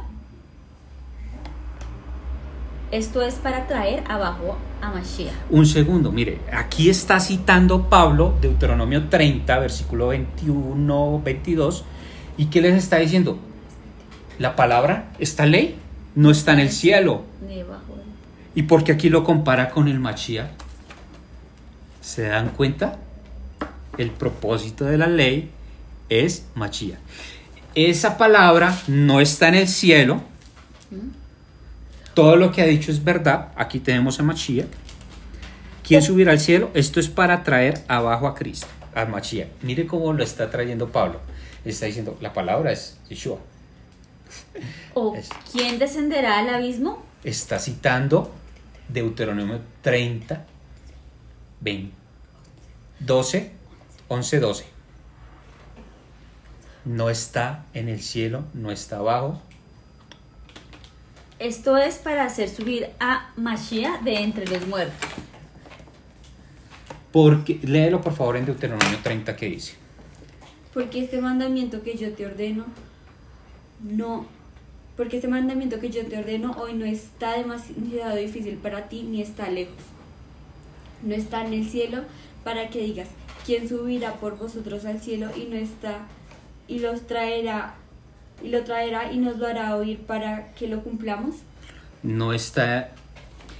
[2.91, 5.33] Esto es para traer abajo a Mashiach.
[5.51, 11.83] Un segundo, mire, aquí está citando Pablo Deuteronomio 30, versículo 21, 22,
[12.37, 13.37] y ¿qué les está diciendo?
[14.39, 15.75] La palabra, esta ley,
[16.15, 17.23] no está en el cielo.
[18.55, 20.49] ¿Y por qué aquí lo compara con el Mashiach?
[22.01, 22.97] ¿Se dan cuenta?
[23.97, 25.51] El propósito de la ley
[26.07, 26.99] es Mashiach.
[27.75, 30.21] Esa palabra no está en el cielo.
[32.13, 33.49] Todo lo que ha dicho es verdad.
[33.57, 34.67] Aquí tenemos a Mashiach.
[35.85, 36.71] ¿Quién subirá al cielo?
[36.73, 39.49] Esto es para traer abajo a Cristo, a Mashiach.
[39.63, 41.19] Mire cómo lo está trayendo Pablo.
[41.65, 43.39] Está diciendo, la palabra es Yeshua.
[44.93, 47.03] ¿O Es- quién descenderá al abismo?
[47.23, 48.31] está citando
[48.87, 50.45] Deuteronomio 30,
[51.61, 51.93] 20,
[52.99, 53.51] 12,
[54.07, 54.65] 11, 12.
[56.85, 59.41] No está en el cielo, no está abajo.
[61.39, 64.95] Esto es para hacer subir a Mashiach de entre los muertos.
[67.11, 69.73] Porque, léelo por favor en Deuteronomio 30 que dice.
[70.73, 72.65] Porque este mandamiento que yo te ordeno,
[73.81, 74.25] no,
[74.97, 79.21] porque este mandamiento que yo te ordeno hoy no está demasiado difícil para ti ni
[79.21, 79.75] está lejos.
[81.03, 82.03] No está en el cielo
[82.43, 83.07] para que digas,
[83.45, 86.07] ¿quién subirá por vosotros al cielo y no está
[86.67, 87.75] y los traerá
[88.43, 91.35] y lo traerá y nos lo hará oír para que lo cumplamos?
[92.03, 92.91] No está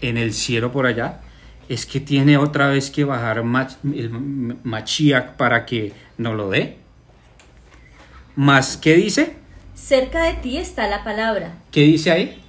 [0.01, 1.21] en el cielo por allá.
[1.69, 4.09] Es que tiene otra vez que bajar Mach- el
[5.37, 6.77] para que no lo dé.
[8.35, 9.38] Más, ¿qué dice?
[9.83, 11.53] Cerca de ti está la palabra.
[11.71, 12.41] ¿Qué dice ahí?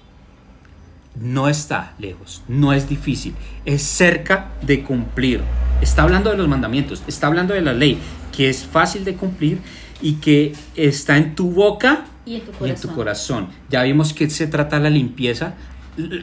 [1.14, 5.40] No está lejos, no es difícil, es cerca de cumplir.
[5.80, 7.98] Está hablando de los mandamientos, está hablando de la ley,
[8.36, 9.58] que es fácil de cumplir
[10.02, 12.90] y que está en tu boca Y en tu y en corazón.
[12.90, 13.48] tu corazón.
[13.70, 15.54] Ya vimos que se trata de la limpieza,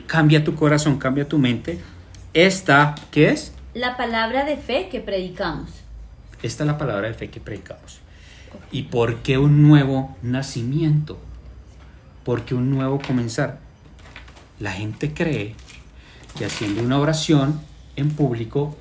[0.07, 1.79] cambia tu corazón, cambia tu mente.
[2.33, 3.53] Esta, ¿qué es?
[3.73, 5.69] La palabra de fe que predicamos.
[6.41, 7.99] Esta es la palabra de fe que predicamos.
[8.71, 11.17] ¿Y por qué un nuevo nacimiento?
[12.23, 13.59] ¿Por qué un nuevo comenzar?
[14.59, 15.55] La gente cree
[16.37, 17.61] que haciendo una oración
[17.95, 18.75] en público,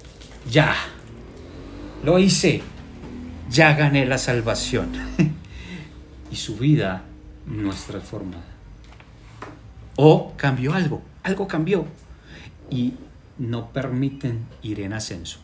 [0.51, 0.75] ya,
[2.05, 2.63] lo hice,
[3.51, 4.93] ya gané la salvación.
[6.31, 7.05] y su vida
[7.47, 8.45] no es transformada.
[9.97, 11.87] O cambió algo, algo cambió.
[12.71, 12.95] Y
[13.39, 15.39] no permiten ir en ascenso.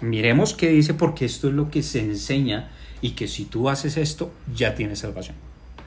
[0.00, 2.70] Miremos qué dice porque esto es lo que se enseña
[3.02, 5.36] y que si tú haces esto ya tienes salvación.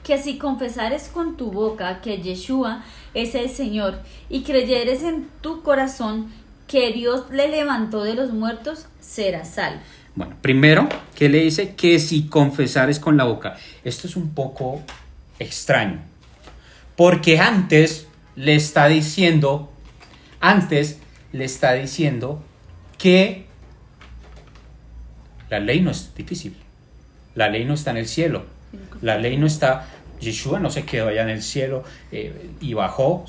[0.04, 3.98] Que si confesares con tu boca que Yeshua es el Señor
[4.28, 6.30] y creyeres en tu corazón
[6.68, 9.80] que Dios le levantó de los muertos, serás salvo.
[10.14, 11.74] Bueno, primero, ¿qué le dice?
[11.74, 13.56] Que si confesares con la boca.
[13.82, 14.82] Esto es un poco
[15.38, 16.00] extraño.
[16.96, 19.72] Porque antes le está diciendo,
[20.40, 21.00] antes
[21.32, 22.42] le está diciendo
[22.98, 23.46] que
[25.50, 26.56] la ley no es difícil.
[27.36, 28.44] La ley no está en el cielo.
[29.00, 29.86] La ley no está,
[30.20, 33.24] Yeshua no se quedó allá en el cielo eh, y bajó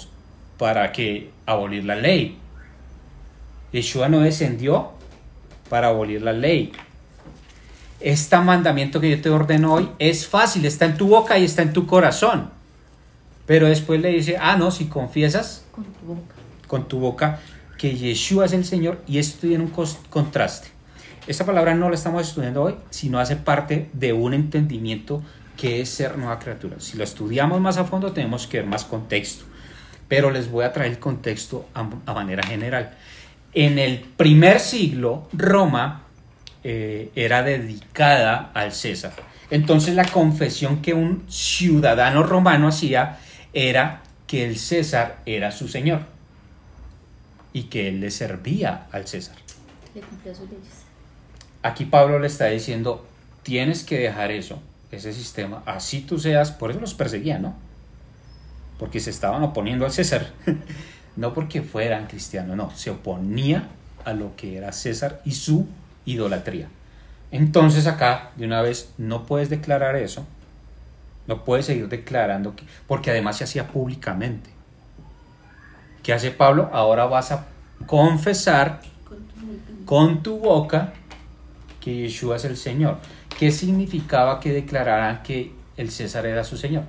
[0.58, 2.38] para que abolir la ley.
[3.72, 4.92] Yeshua no descendió
[5.70, 6.72] para abolir la ley.
[8.00, 11.62] Este mandamiento que yo te ordeno hoy es fácil, está en tu boca y está
[11.62, 12.50] en tu corazón.
[13.46, 16.36] Pero después le dice, ah, no, si confiesas Con tu boca.
[16.68, 17.40] con tu boca
[17.78, 19.72] que Yeshua es el Señor y esto tiene un
[20.10, 20.77] contraste.
[21.28, 25.22] Esta palabra no la estamos estudiando hoy, sino hace parte de un entendimiento
[25.58, 26.78] que es ser nueva criatura.
[26.80, 29.44] Si lo estudiamos más a fondo tenemos que ver más contexto,
[30.08, 32.96] pero les voy a traer el contexto a, manera general.
[33.54, 36.04] En el primer siglo, Roma
[36.64, 39.12] eh, era dedicada al César.
[39.50, 43.20] Entonces la confesión que un ciudadano romano hacía
[43.54, 46.02] era que el César era su señor
[47.52, 49.36] y que él le servía al César.
[49.94, 50.77] Le cumplió sus leyes.
[51.68, 53.06] Aquí Pablo le está diciendo,
[53.44, 57.56] tienes que dejar eso, ese sistema, así tú seas, por eso los perseguía, ¿no?
[58.80, 60.32] Porque se estaban oponiendo al César,
[61.18, 63.68] no porque fueran cristianos, no, se oponía
[64.06, 65.68] a lo que era César y su
[66.06, 66.70] idolatría.
[67.32, 70.26] Entonces acá, de una vez, no puedes declarar eso,
[71.28, 74.52] no puedes seguir declarando, que, porque además se hacía públicamente.
[76.02, 76.70] ¿Qué hace Pablo?
[76.72, 77.46] Ahora vas a
[77.86, 79.84] confesar Con tu boca.
[79.86, 80.94] con tu boca
[81.80, 82.98] que Yeshua es el Señor.
[83.38, 86.84] ¿Qué significaba que declararan que el César era su Señor?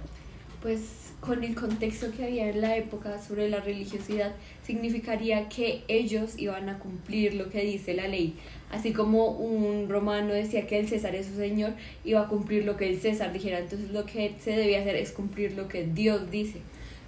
[0.62, 4.33] Pues con el contexto que había en la época sobre la religiosidad,
[4.64, 8.37] significaría que ellos iban a cumplir lo que dice la ley.
[8.70, 11.72] Así como un romano decía que el César es su señor,
[12.05, 13.59] iba a cumplir lo que el César dijera.
[13.59, 16.61] Entonces lo que se debía hacer es cumplir lo que Dios dice.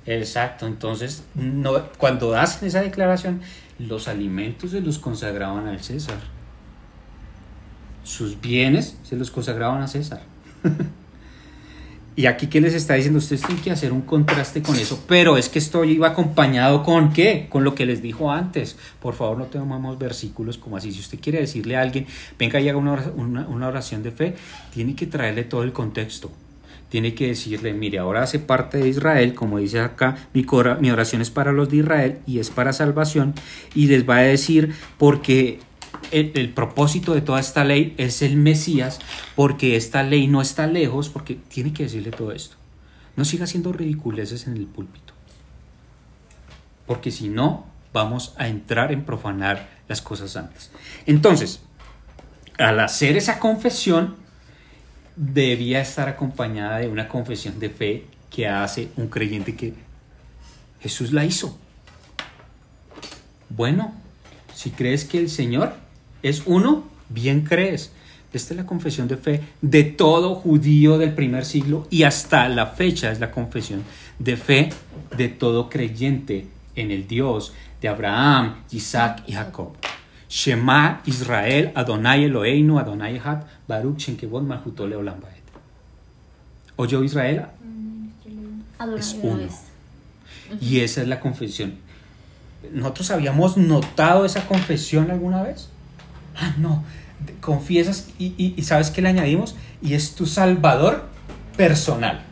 [0.06, 3.42] Exacto, entonces no, cuando hacen esa declaración,
[3.78, 6.18] los alimentos se los consagraban al César.
[8.10, 10.22] Sus bienes se los consagraban a César.
[12.16, 15.36] y aquí que les está diciendo, ustedes tienen que hacer un contraste con eso, pero
[15.36, 17.46] es que esto iba acompañado con qué?
[17.48, 18.76] Con lo que les dijo antes.
[19.00, 20.92] Por favor, no tomamos versículos como así.
[20.92, 22.06] Si usted quiere decirle a alguien,
[22.38, 24.34] venga y haga una ora- una- una oración de fe,
[24.74, 26.30] tiene que traerle todo el contexto
[26.90, 31.30] tiene que decirle, mire, ahora hace parte de Israel, como dice acá, mi oración es
[31.30, 33.32] para los de Israel y es para salvación,
[33.76, 35.60] y les va a decir porque
[36.10, 38.98] el, propósito de toda esta ley es el Mesías,
[39.36, 42.56] porque esta ley no está lejos, porque tiene que decirle todo esto.
[43.16, 45.12] No siga haciendo ridiculeces en el púlpito,
[46.86, 50.70] porque si no, vamos a entrar en profanar las cosas santas.
[51.06, 51.60] Entonces,
[52.58, 54.16] al hacer esa confesión,
[55.16, 59.74] debía estar acompañada de una confesión de fe que hace un creyente que
[60.80, 61.58] Jesús la hizo.
[63.48, 63.99] Bueno,
[64.60, 65.72] si crees que el Señor
[66.22, 67.92] es uno, bien crees.
[68.34, 72.66] Esta es la confesión de fe de todo judío del primer siglo y hasta la
[72.66, 73.84] fecha es la confesión
[74.18, 74.68] de fe
[75.16, 76.46] de todo creyente
[76.76, 79.72] en el Dios de Abraham, Isaac y Jacob.
[80.28, 85.20] Shema Israel, Adonai Eloheinu, Adonai Echad, Baruch Shenkevod Malchuto Leolam.
[86.76, 87.46] ¿Oyó Israel?
[88.78, 89.48] Adonai Es uno.
[90.60, 91.89] Y esa es la confesión.
[92.72, 95.68] ¿Nosotros habíamos notado esa confesión alguna vez?
[96.36, 96.84] Ah, no.
[97.40, 99.56] Confiesas y, y- ¿sabes qué le añadimos?
[99.82, 101.04] Y es tu salvador
[101.56, 102.22] personal.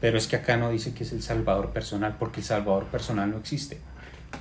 [0.00, 3.30] Pero es que acá no dice que es el salvador personal, porque el salvador personal
[3.30, 3.80] no existe.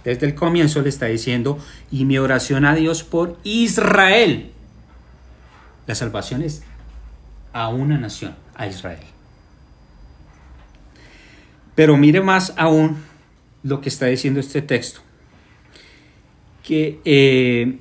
[0.03, 1.57] Desde el comienzo le está diciendo,
[1.91, 4.51] y mi oración a Dios por Israel.
[5.87, 6.63] La salvación es
[7.53, 8.99] a una nación, a Israel.
[11.75, 12.97] Pero mire más aún
[13.65, 15.01] lo que está diciendo este texto.
[16.63, 17.79] Que, eh,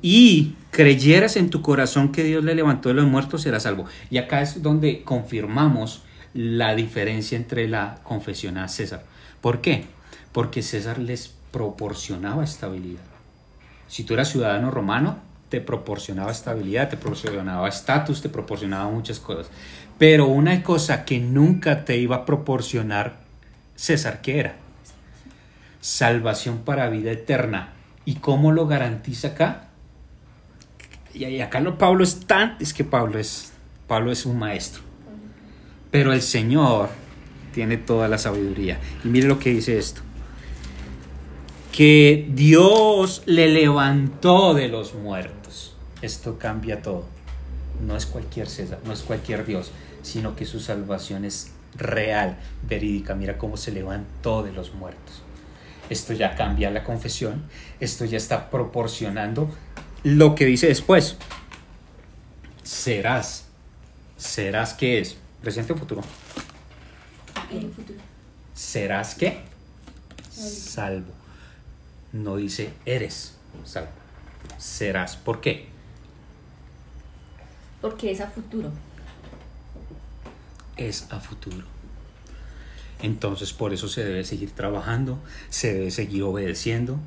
[0.00, 3.84] y creyeras en tu corazón que Dios le levantó de los muertos, serás salvo.
[4.10, 9.04] Y acá es donde confirmamos la diferencia entre la confesión a César.
[9.42, 9.84] ¿Por qué?
[10.32, 13.02] Porque César les proporcionaba estabilidad.
[13.86, 15.18] Si tú eras ciudadano romano,
[15.50, 19.50] te proporcionaba estabilidad, te proporcionaba estatus, te proporcionaba muchas cosas.
[19.98, 23.27] Pero una cosa que nunca te iba a proporcionar
[23.78, 24.56] César, ¿qué era?
[25.80, 27.74] Salvación para vida eterna.
[28.04, 29.68] ¿Y cómo lo garantiza acá?
[31.14, 33.52] Y acá lo Pablo es tan, es que Pablo es,
[33.86, 34.82] Pablo es un maestro.
[35.92, 36.88] Pero el Señor
[37.54, 38.80] tiene toda la sabiduría.
[39.04, 40.00] Y mire lo que dice esto.
[41.70, 45.76] Que Dios le levantó de los muertos.
[46.02, 47.06] Esto cambia todo.
[47.86, 49.70] No es cualquier César, no es cualquier Dios,
[50.02, 52.36] sino que su salvación es real,
[52.68, 53.14] verídica.
[53.14, 55.22] Mira cómo se levantó de los muertos.
[55.90, 57.44] Esto ya cambia la confesión.
[57.80, 59.50] Esto ya está proporcionando
[60.02, 61.16] lo que dice después.
[62.62, 63.46] Serás.
[64.16, 65.16] ¿Serás qué es?
[65.40, 66.02] Presente o futuro.
[67.50, 67.98] El futuro.
[68.54, 69.40] ¿Serás qué?
[70.30, 71.12] Salvo.
[72.12, 73.90] No dice eres salvo.
[74.58, 75.16] Serás.
[75.16, 75.68] ¿Por qué?
[77.80, 78.70] Porque es a futuro.
[80.78, 81.66] Es a futuro.
[83.02, 85.18] Entonces por eso se debe seguir trabajando,
[85.50, 86.98] se debe seguir obedeciendo,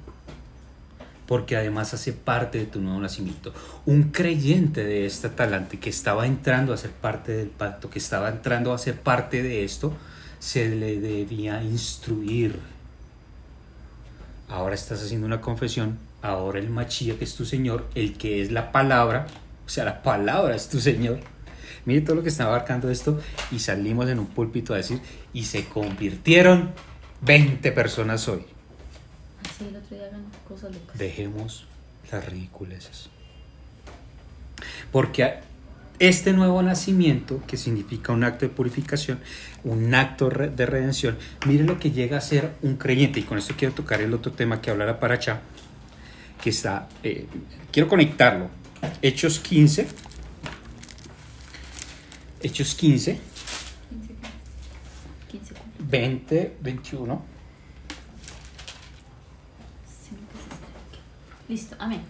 [1.27, 3.53] porque además hace parte de tu nuevo nacimiento.
[3.85, 8.29] Un creyente de este talante que estaba entrando a ser parte del pacto, que estaba
[8.29, 9.93] entrando a ser parte de esto,
[10.39, 12.59] se le debía instruir.
[14.49, 18.51] Ahora estás haciendo una confesión, ahora el machía que es tu Señor, el que es
[18.51, 19.27] la palabra,
[19.65, 21.19] o sea, la palabra es tu Señor.
[21.85, 23.19] Mire todo lo que está abarcando esto
[23.51, 25.01] y salimos en un púlpito a decir,
[25.33, 26.71] y se convirtieron
[27.21, 28.43] 20 personas hoy.
[29.49, 30.97] Así el otro día hagan cosas locas.
[30.97, 31.65] Dejemos
[32.11, 33.09] las ridiculeces.
[34.91, 35.35] Porque
[35.99, 39.19] este nuevo nacimiento, que significa un acto de purificación,
[39.63, 43.19] un acto de redención, mire lo que llega a ser un creyente.
[43.19, 45.41] Y con esto quiero tocar el otro tema que hablará para allá,
[46.43, 47.27] que está, eh,
[47.71, 48.49] quiero conectarlo.
[49.03, 49.87] Hechos 15.
[52.43, 53.19] Hechos 15,
[55.29, 57.21] 15 20, 21.
[59.87, 61.03] Sino que se escriba.
[61.47, 62.01] Listo, amén.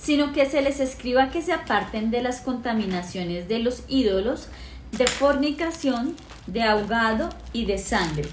[0.00, 4.48] Sino que se les escriba que se aparten de las contaminaciones de los ídolos,
[4.92, 8.28] de fornicación, de ahogado y de sangre.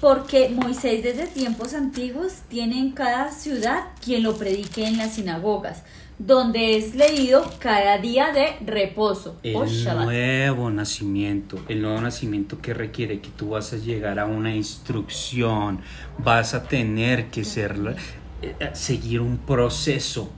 [0.00, 5.82] Porque Moisés desde tiempos antiguos tiene en cada ciudad quien lo predique en las sinagogas,
[6.18, 9.36] donde es leído cada día de reposo.
[9.42, 10.04] El o Shabbat.
[10.04, 15.80] nuevo nacimiento, el nuevo nacimiento que requiere que tú vas a llegar a una instrucción,
[16.18, 17.76] vas a tener que ser,
[18.42, 20.30] eh, eh, seguir un proceso,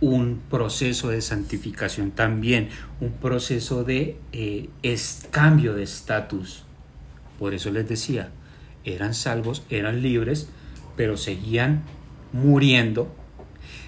[0.00, 2.68] un proceso de santificación también,
[3.00, 6.64] un proceso de eh, es- cambio de estatus.
[7.38, 8.30] Por eso les decía,
[8.84, 10.48] eran salvos, eran libres,
[10.96, 11.82] pero seguían
[12.32, 13.08] muriendo,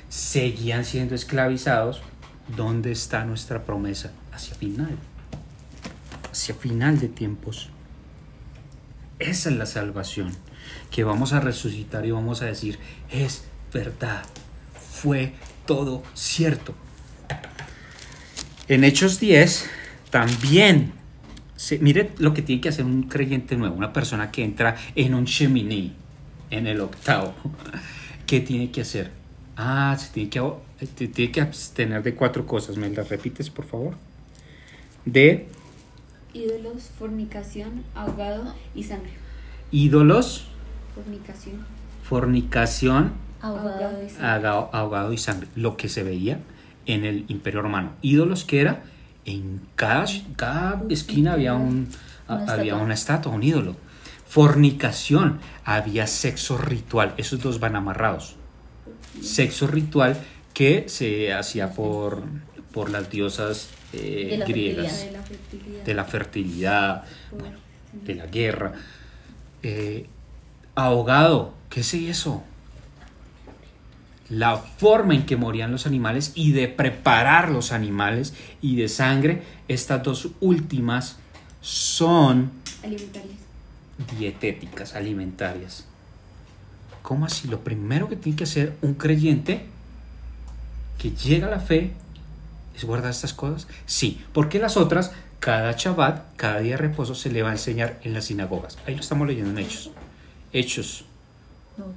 [0.08, 2.02] seguían siendo esclavizados.
[2.56, 4.12] ¿Dónde está nuestra promesa?
[4.32, 4.96] Hacia final,
[6.30, 7.68] hacia final de tiempos.
[9.18, 10.32] Esa es la salvación,
[10.90, 12.78] que vamos a resucitar y vamos a decir,
[13.10, 14.22] es verdad,
[14.74, 15.32] fue
[15.66, 16.74] todo cierto.
[18.68, 19.68] En Hechos 10
[20.10, 20.92] también,
[21.56, 25.14] se, mire lo que tiene que hacer un creyente nuevo, una persona que entra en
[25.14, 25.94] un Shemini,
[26.50, 27.34] en el octavo.
[28.26, 29.17] ¿Qué tiene que hacer?
[29.60, 30.40] Ah, se tiene que,
[30.86, 32.76] se tiene que abstener de cuatro cosas.
[32.76, 33.94] ¿Me las repites, por favor?
[35.04, 35.48] De
[36.32, 39.12] Ídolos, fornicación, ahogado y sangre.
[39.72, 40.44] ídolos,
[40.94, 41.64] Fornicación,
[42.04, 44.02] fornicación, Ahogado.
[44.04, 44.26] y sangre.
[44.28, 45.48] ahogado, ahogado y sangre.
[45.56, 46.40] Lo que se veía
[46.86, 47.92] en el Imperio Romano.
[48.02, 48.82] Ídolos que era,
[49.24, 51.88] en cada, cada esquina había, un,
[52.28, 52.82] Una había estatua.
[52.82, 53.76] una estatua, un ídolo.
[54.26, 57.14] Fornicación, había sexo ritual.
[57.16, 58.36] Esos dos van amarrados.
[59.22, 60.16] Sexo ritual
[60.54, 62.22] que se hacía por,
[62.72, 65.04] por las diosas eh, De la griegas.
[65.04, 65.84] De la fertilidad.
[65.84, 67.56] De la fertilidad, Por- bueno,
[67.92, 68.72] de la guerra.
[69.62, 70.06] Eh,
[70.74, 72.42] ahogado, ¿qué es eso?
[74.28, 79.42] La forma en que morían los animales y de preparar los animales y de sangre,
[79.68, 81.16] estas dos últimas
[81.62, 82.50] son
[82.84, 83.38] Alimentarias.
[84.18, 85.86] dietéticas, alimentarias.
[87.02, 87.48] ¿Cómo así?
[87.48, 89.66] Lo primero que tiene que hacer un creyente
[90.98, 91.92] que llega a la fe
[92.76, 93.66] es guardar estas cosas.
[93.86, 97.98] Sí, porque las otras, cada Shabbat, cada día de reposo, se le va a enseñar
[98.02, 98.78] en las sinagogas.
[98.86, 99.90] Ahí lo estamos leyendo en Hechos.
[100.52, 101.04] Hechos,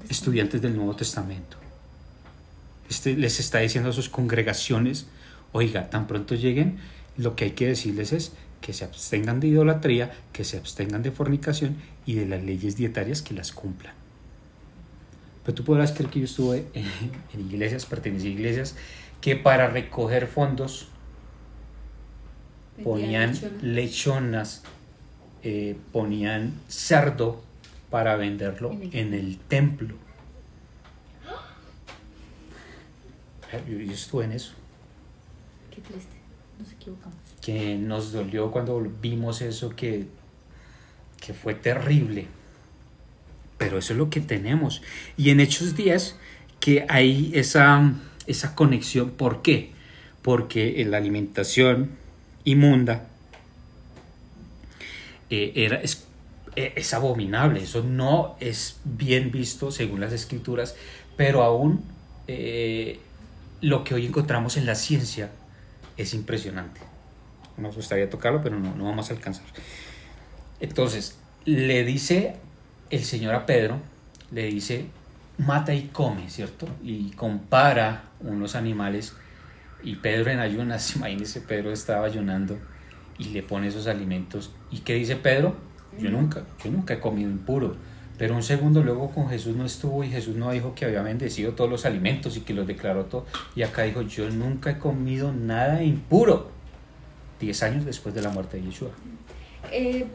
[0.09, 1.57] estudiantes del Nuevo Testamento.
[2.89, 5.07] Este les está diciendo a sus congregaciones,
[5.53, 6.79] oiga, tan pronto lleguen,
[7.17, 11.11] lo que hay que decirles es que se abstengan de idolatría, que se abstengan de
[11.11, 14.00] fornicación y de las leyes dietarias que las cumplan.
[15.43, 16.85] Pero tú podrás creer que yo estuve en,
[17.33, 18.75] en iglesias, pertenecí a iglesias,
[19.21, 20.87] que para recoger fondos
[22.83, 23.57] ponían lechona.
[23.61, 24.63] lechonas,
[25.43, 27.41] eh, ponían cerdo
[27.89, 29.95] para venderlo En el- en el templo.
[33.67, 34.53] Yo, yo estuve en eso,
[35.75, 36.15] Qué triste.
[36.57, 37.17] Nos equivocamos.
[37.41, 40.07] que nos dolió cuando vimos eso, que,
[41.19, 42.27] que fue terrible.
[43.61, 44.81] Pero eso es lo que tenemos.
[45.17, 46.15] Y en Hechos días
[46.59, 47.93] que hay esa,
[48.25, 49.11] esa conexión.
[49.11, 49.69] ¿Por qué?
[50.23, 51.91] Porque la alimentación
[52.43, 53.07] inmunda
[55.29, 56.07] eh, era, es,
[56.55, 57.61] eh, es abominable.
[57.61, 60.75] Eso no es bien visto según las escrituras.
[61.15, 61.83] Pero aún
[62.27, 62.99] eh,
[63.61, 65.29] lo que hoy encontramos en la ciencia
[65.97, 66.81] es impresionante.
[67.57, 69.45] Nos gustaría tocarlo, pero no, no vamos a alcanzar.
[70.59, 72.37] Entonces, le dice
[72.91, 73.79] el Señor a Pedro,
[74.31, 74.85] le dice,
[75.37, 76.67] mata y come, ¿cierto?
[76.83, 79.15] Y compara unos animales
[79.83, 82.57] y Pedro en ayunas, imagínese, Pedro estaba ayunando
[83.17, 84.51] y le pone esos alimentos.
[84.69, 85.55] ¿Y qué dice Pedro?
[85.99, 87.75] Yo nunca, yo nunca he comido impuro.
[88.17, 91.53] Pero un segundo luego con Jesús no estuvo y Jesús no dijo que había bendecido
[91.53, 93.25] todos los alimentos y que los declaró todo.
[93.55, 96.51] Y acá dijo, yo nunca he comido nada impuro.
[97.39, 98.89] Diez años después de la muerte de Yeshua.
[99.71, 100.05] Eh,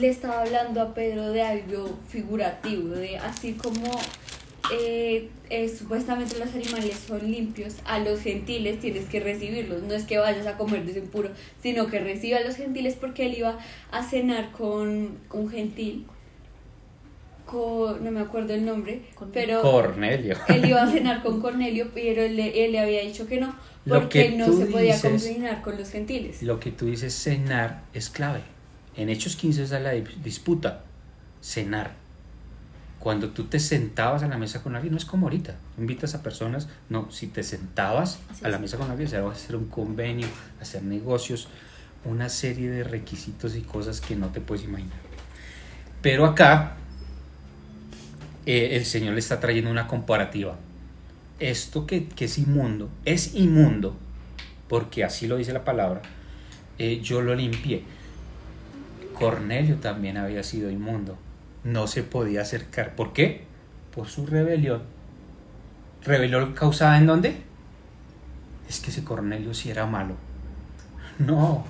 [0.00, 3.90] le estaba hablando a Pedro de algo figurativo, de así como
[4.72, 10.04] eh, eh, supuestamente los animales son limpios, a los gentiles tienes que recibirlos, no es
[10.04, 11.30] que vayas a comer de ese impuro,
[11.62, 13.58] sino que reciba a los gentiles porque él iba
[13.92, 16.06] a cenar con un gentil,
[17.46, 19.02] con, no me acuerdo el nombre,
[19.32, 20.36] pero Cornelio.
[20.48, 23.54] él iba a cenar con Cornelio, pero él, le- él le había dicho que no,
[23.86, 26.42] porque que no se podía dices- combinar con los gentiles.
[26.42, 28.40] Lo que tú dices cenar es clave.
[28.96, 30.82] En Hechos 15 esa es la di- disputa.
[31.42, 31.92] Cenar.
[33.00, 35.56] Cuando tú te sentabas a la mesa con alguien, no es como ahorita.
[35.78, 36.68] Invitas a personas.
[36.88, 38.62] No, si te sentabas Así a la es.
[38.62, 40.26] mesa con alguien, se va a hacer un convenio,
[40.60, 41.48] hacer negocios,
[42.06, 44.96] una serie de requisitos y cosas que no te puedes imaginar.
[46.00, 46.76] Pero acá
[48.46, 50.56] eh, el Señor le está trayendo una comparativa.
[51.40, 53.96] Esto que, que es inmundo, es inmundo,
[54.68, 56.00] porque así lo dice la palabra,
[56.78, 57.82] eh, yo lo limpié.
[59.14, 61.16] Cornelio también había sido inmundo,
[61.64, 62.94] no se podía acercar.
[62.94, 63.44] ¿Por qué?
[63.94, 64.82] Por su rebelión.
[66.04, 67.36] ¿Rebelión causada en dónde?
[68.68, 70.14] Es que ese Cornelio sí era malo.
[71.18, 71.64] No.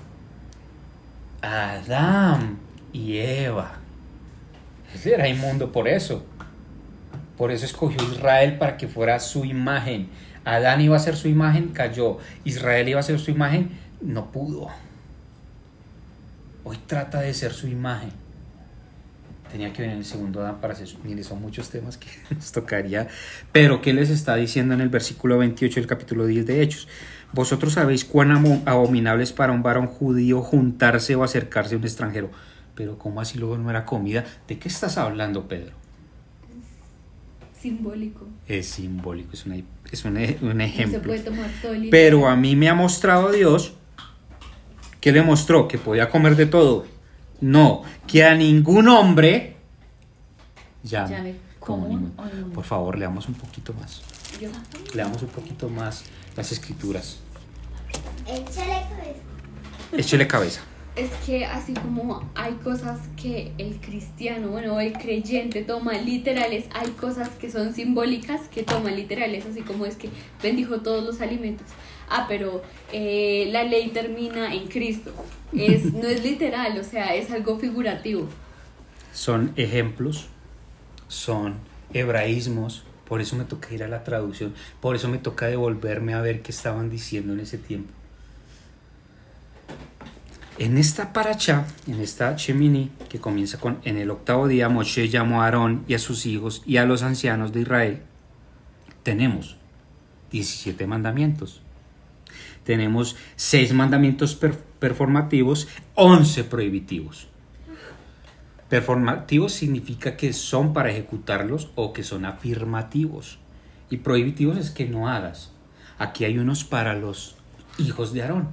[1.42, 2.58] Adán
[2.92, 3.72] y Eva.
[4.94, 6.24] Él era inmundo por eso.
[7.36, 10.08] Por eso escogió Israel para que fuera su imagen.
[10.44, 12.18] Adán iba a ser su imagen, cayó.
[12.44, 13.70] Israel iba a ser su imagen,
[14.00, 14.68] no pudo.
[16.64, 18.10] Hoy trata de ser su imagen.
[19.50, 20.98] Tenía que venir el segundo Adán para hacer su...
[21.04, 23.06] Mire, son muchos temas que nos tocaría.
[23.52, 26.88] Pero, ¿qué les está diciendo en el versículo 28 del capítulo 10 de Hechos?
[27.32, 28.30] Vosotros sabéis cuán
[28.66, 32.30] abominable es para un varón judío juntarse o acercarse a un extranjero.
[32.74, 34.24] Pero, ¿cómo así luego no era comida?
[34.48, 35.72] ¿De qué estás hablando, Pedro?
[37.60, 38.26] Simbólico.
[38.46, 39.56] es simbólico, es, una-
[39.90, 40.16] es un,
[40.50, 41.00] un ejemplo.
[41.00, 43.74] puede tomar todo el Pero a mí me ha mostrado Dios
[45.04, 46.86] que le mostró que podía comer de todo.
[47.42, 49.54] No, que a ningún hombre
[50.82, 52.10] llame, Llame como.
[52.54, 54.00] Por favor, leamos un poquito más.
[54.40, 54.48] Yo-
[54.94, 56.04] Leamos un poquito más
[56.38, 57.18] las escrituras.
[58.26, 59.92] Échale cabeza.
[59.92, 60.60] Échele cabeza.
[60.96, 66.88] Es que así como hay cosas que el cristiano, bueno, el creyente toma literales, hay
[66.92, 70.08] cosas que son simbólicas que toma literales, así como es que
[70.42, 71.66] bendijo todos los alimentos.
[72.08, 75.12] Ah, pero eh, la ley termina en Cristo.
[75.52, 78.28] Es, no es literal, o sea, es algo figurativo.
[79.12, 80.26] Son ejemplos,
[81.08, 81.54] son
[81.92, 82.84] hebraísmos.
[83.06, 84.54] Por eso me toca ir a la traducción.
[84.80, 87.92] Por eso me toca devolverme a ver qué estaban diciendo en ese tiempo.
[90.56, 95.42] En esta paracha, en esta Shemini, que comienza con en el octavo día, Moshe llamó
[95.42, 98.02] a Aarón y a sus hijos y a los ancianos de Israel.
[99.02, 99.56] Tenemos
[100.30, 101.63] 17 mandamientos.
[102.64, 107.28] Tenemos 6 mandamientos per- performativos, 11 prohibitivos.
[108.68, 113.38] Performativos significa que son para ejecutarlos o que son afirmativos.
[113.90, 115.52] Y prohibitivos es que no hagas.
[115.98, 117.36] Aquí hay unos para los
[117.78, 118.48] hijos de Aarón,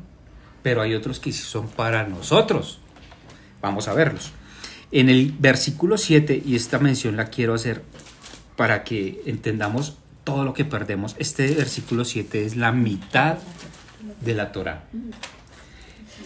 [0.62, 2.80] pero hay otros que sí son para nosotros.
[3.62, 4.32] Vamos a verlos.
[4.91, 7.82] En el versículo 7, y esta mención la quiero hacer
[8.57, 11.16] para que entendamos todo lo que perdemos.
[11.18, 13.38] Este versículo 7 es la mitad
[14.22, 14.84] de la Torah.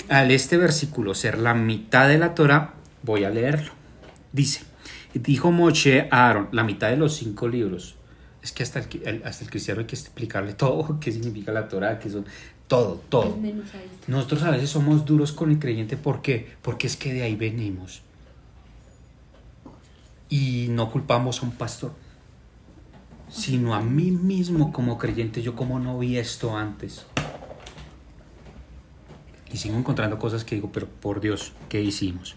[0.09, 2.73] Al este versículo ser la mitad de la Torah,
[3.03, 3.71] voy a leerlo.
[4.31, 4.61] Dice,
[5.15, 7.95] Dijo Moche a Aaron, la mitad de los cinco libros.
[8.43, 11.99] Es que hasta el, hasta el cristiano hay que explicarle todo, qué significa la Torah,
[11.99, 12.25] qué son,
[12.67, 13.37] todo, todo.
[14.07, 16.55] Nosotros a veces somos duros con el creyente, ¿por qué?
[16.61, 18.01] Porque es que de ahí venimos.
[20.27, 21.93] Y no culpamos a un pastor,
[23.29, 27.05] sino a mí mismo como creyente, yo como no vi esto antes.
[29.51, 32.35] Y sigo encontrando cosas que digo, pero por Dios, ¿qué hicimos?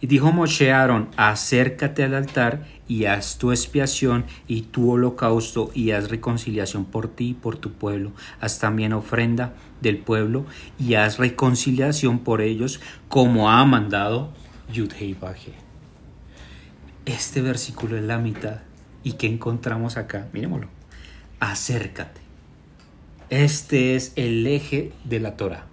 [0.00, 5.92] Y dijo Moshe a acércate al altar y haz tu expiación y tu holocausto y
[5.92, 8.12] haz reconciliación por ti y por tu pueblo.
[8.40, 10.44] Haz también ofrenda del pueblo
[10.78, 14.32] y haz reconciliación por ellos como ha mandado
[14.70, 15.54] Yudhei Baje.
[17.06, 18.60] Este versículo es la mitad.
[19.02, 20.28] ¿Y qué encontramos acá?
[20.32, 20.68] Miremoslo.
[21.40, 22.20] Acércate.
[23.30, 25.66] Este es el eje de la Torah.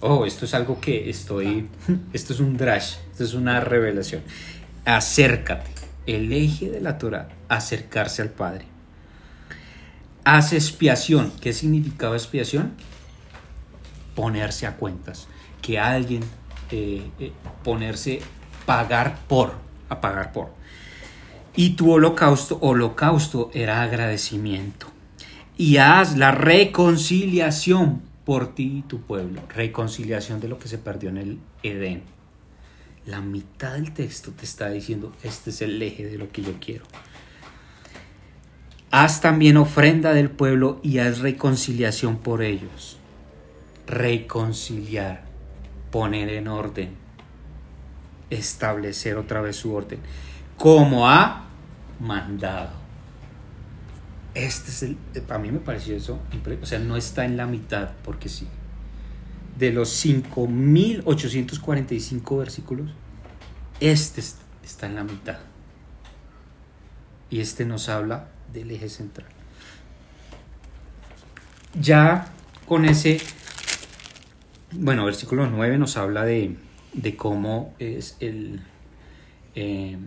[0.00, 1.68] Oh, esto es algo que estoy.
[2.12, 4.22] Esto es un drash, esto es una revelación.
[4.84, 5.70] Acércate.
[6.06, 8.64] El eje de la Torah, acercarse al Padre.
[10.24, 11.32] Haz expiación.
[11.40, 12.72] ¿Qué significaba expiación?
[14.14, 15.28] Ponerse a cuentas.
[15.60, 16.22] Que alguien
[16.70, 17.32] eh, eh,
[17.64, 18.20] ponerse,
[18.66, 19.54] pagar por,
[19.88, 20.50] a pagar por.
[21.56, 24.86] Y tu holocausto, holocausto era agradecimiento.
[25.56, 29.40] Y haz la reconciliación por ti y tu pueblo.
[29.48, 32.02] Reconciliación de lo que se perdió en el Edén.
[33.06, 36.52] La mitad del texto te está diciendo, este es el eje de lo que yo
[36.60, 36.84] quiero.
[38.90, 42.98] Haz también ofrenda del pueblo y haz reconciliación por ellos.
[43.86, 45.24] Reconciliar,
[45.90, 46.90] poner en orden,
[48.28, 50.00] establecer otra vez su orden,
[50.58, 51.46] como ha
[51.98, 52.72] mandado.
[54.38, 54.96] Este es el,
[55.28, 56.20] a mí me pareció eso,
[56.62, 58.46] o sea, no está en la mitad, porque sí.
[59.58, 62.92] De los 5.845 versículos,
[63.80, 65.38] este es- está en la mitad.
[67.30, 69.26] Y este nos habla del eje central.
[71.80, 72.28] Ya
[72.66, 73.20] con ese,
[74.72, 76.56] bueno, versículo 9 nos habla de,
[76.92, 78.60] de cómo es el,
[79.56, 79.98] eh,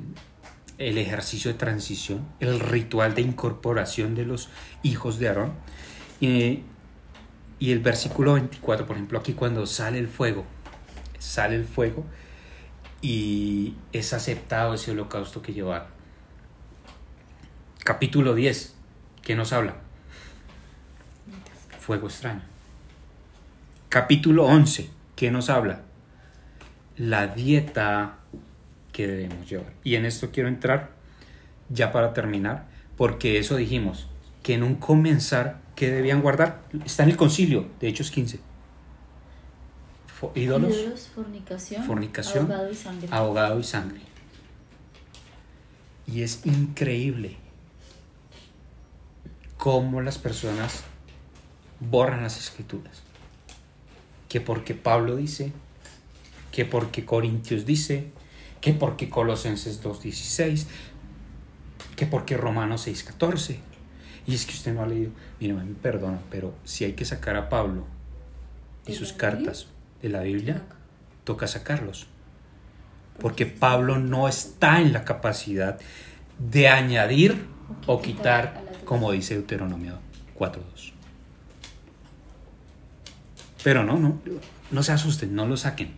[0.87, 4.49] el ejercicio de transición, el ritual de incorporación de los
[4.81, 5.53] hijos de Aarón.
[6.21, 6.63] Eh,
[7.59, 10.43] y el versículo 24, por ejemplo, aquí cuando sale el fuego,
[11.19, 12.05] sale el fuego
[13.01, 15.87] y es aceptado ese holocausto que llevaron.
[17.83, 18.75] Capítulo 10,
[19.21, 19.75] ¿qué nos habla?
[21.79, 22.41] Fuego extraño.
[23.89, 25.83] Capítulo 11, ¿qué nos habla?
[26.97, 28.20] La dieta
[28.91, 29.73] que debemos llevar.
[29.83, 30.91] Y en esto quiero entrar
[31.69, 32.67] ya para terminar,
[32.97, 34.07] porque eso dijimos,
[34.43, 36.61] que en un comenzar, ¿qué debían guardar?
[36.85, 38.39] Está en el concilio de Hechos 15.
[40.19, 43.07] Fo- ídolos, Ídolos, fornicación, Fornicación, ahogado y sangre.
[43.11, 44.01] ahogado y sangre.
[46.07, 47.37] Y es increíble
[49.57, 50.83] cómo las personas
[51.79, 53.03] borran las escrituras.
[54.29, 55.51] Que porque Pablo dice,
[56.51, 58.11] que porque Corintios dice,
[58.61, 60.67] que porque Colosenses 2.16,
[61.95, 63.57] que porque Romanos 6.14.
[64.27, 67.35] Y es que usted no ha leído, mire, me perdona, pero si hay que sacar
[67.35, 67.85] a Pablo
[68.85, 69.67] y ¿De sus cartas
[70.01, 70.61] de la Biblia,
[71.23, 72.07] toca sacarlos.
[73.19, 75.79] Porque Pablo no está en la capacidad
[76.39, 77.45] de añadir
[77.87, 79.99] o quitar, como dice Deuteronomio
[80.37, 80.93] 4.2.
[83.63, 84.19] Pero no, no,
[84.71, 85.93] no se asusten, no lo saquen,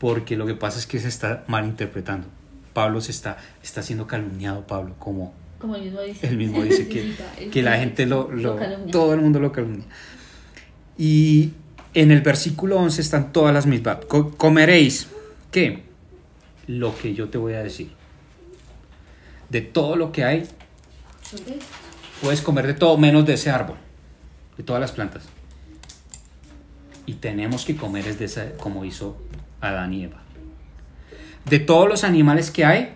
[0.00, 2.26] porque lo que pasa es que se está malinterpretando.
[2.72, 6.26] Pablo se está, está siendo calumniado, Pablo, como Como él mismo dice.
[6.26, 6.88] él mismo dice
[7.52, 8.56] que, la gente lo, lo-
[8.90, 9.84] todo el mundo lo calumnia.
[10.98, 11.52] Y
[11.94, 13.98] en el versículo 11 están todas las mismas.
[14.06, 15.08] Co- comeréis,
[15.50, 15.84] ¿qué?
[16.66, 17.90] Lo que yo te voy a decir.
[19.48, 20.46] De todo lo que hay,
[22.22, 23.76] puedes comer de todo menos de ese árbol,
[24.56, 25.24] de todas las plantas.
[27.06, 29.20] Y tenemos que comer es de esa, como hizo
[29.60, 30.22] Adán y Eva.
[31.44, 32.92] De todos los animales que hay,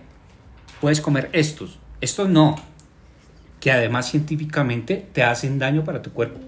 [0.81, 1.79] puedes comer estos.
[2.01, 2.57] Estos no,
[3.61, 6.39] que además científicamente te hacen daño para tu cuerpo.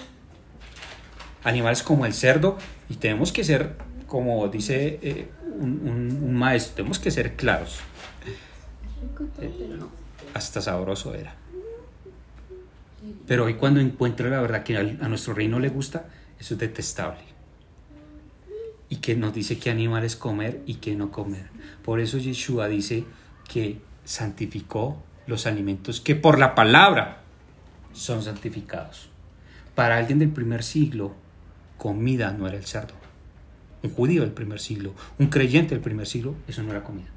[1.44, 2.58] Animales como el cerdo,
[2.88, 7.78] y tenemos que ser, como dice eh, un, maestro, tenemos que ser claros.
[9.78, 9.88] No.
[10.34, 11.34] Hasta sabroso era.
[13.26, 16.06] Pero hoy cuando encuentro la verdad que a nuestro reino le gusta,
[16.38, 17.35] eso es detestable.
[18.88, 21.46] Y que nos dice qué animales comer y qué no comer.
[21.84, 23.04] Por eso Yeshua dice
[23.48, 27.22] que santificó los alimentos que por la palabra
[27.92, 29.08] son santificados.
[29.74, 31.14] Para alguien del primer siglo,
[31.76, 32.94] comida no era el cerdo.
[33.82, 37.08] Un judío del primer siglo, un creyente del primer siglo, eso no era comida.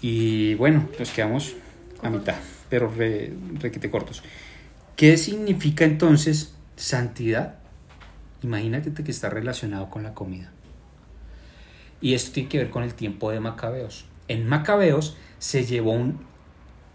[0.00, 1.54] Y bueno, nos quedamos
[2.02, 2.36] a mitad,
[2.68, 4.22] pero re, requete cortos.
[4.96, 7.59] ¿Qué significa entonces santidad?
[8.42, 10.50] Imagínate que está relacionado con la comida.
[12.00, 14.06] Y esto tiene que ver con el tiempo de Macabeos.
[14.28, 16.20] En Macabeos se llevó un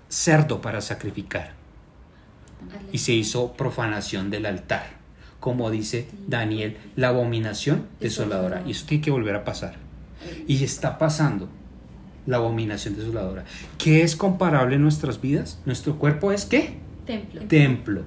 [0.08, 1.54] cerdo para sacrificar
[2.92, 4.88] y se hizo profanación del altar,
[5.40, 8.64] como dice Daniel, la abominación desoladora.
[8.66, 9.76] Y eso tiene que volver a pasar.
[10.48, 11.50] Y está pasando
[12.26, 13.46] la abominación desoladora.
[13.78, 15.60] ¿Qué es comparable en nuestras vidas?
[15.66, 16.78] Nuestro cuerpo es qué?
[17.06, 17.42] Templo.
[17.48, 18.04] Templo.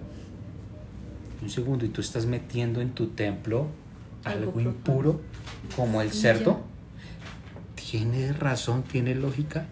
[1.43, 3.67] Un segundo, y tú estás metiendo en tu templo
[4.25, 5.21] Algo impuro
[5.77, 6.61] como el cerdo.
[7.77, 8.83] ¿Tiene razón?
[8.83, 9.67] ¿Tiene lógica?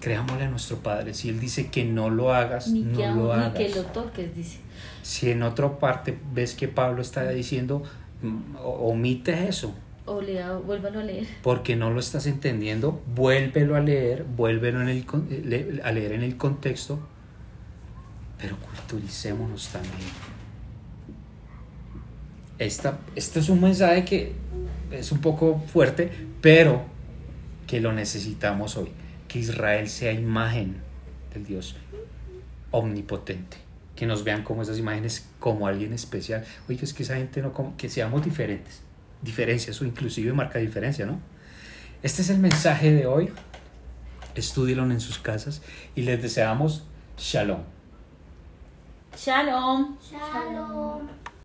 [0.00, 1.12] Creámosle a nuestro Padre.
[1.12, 3.54] Si Él dice que no lo hagas, Ni, no que, lo ni hagas.
[3.54, 4.58] que lo toques, dice.
[5.02, 7.82] Si en otra parte ves que Pablo está diciendo,
[8.22, 9.74] mm, omite eso,
[10.06, 11.26] O lea, vuélvalo a leer.
[11.42, 15.04] porque no lo estás entendiendo, vuélvelo a leer, vuélvelo en el,
[15.52, 17.00] eh, a leer en el contexto,
[18.38, 19.94] pero culturicémonos también.
[22.58, 24.32] Esta, este es un mensaje que
[24.90, 26.10] es un poco fuerte,
[26.40, 26.84] pero
[27.66, 28.90] que lo necesitamos hoy.
[29.28, 30.76] Que Israel sea imagen
[31.32, 31.76] del Dios
[32.70, 33.58] omnipotente.
[33.94, 36.44] Que nos vean como esas imágenes, como alguien especial.
[36.68, 38.80] Oye, es que esa gente no, que seamos diferentes.
[39.22, 41.20] Diferencias, o inclusive marca diferencia, ¿no?
[42.02, 43.30] Este es el mensaje de hoy.
[44.34, 45.62] Estúdielo en sus casas
[45.96, 46.84] y les deseamos
[47.16, 47.77] shalom.
[49.18, 49.98] Shalom.
[50.00, 51.17] Shalom.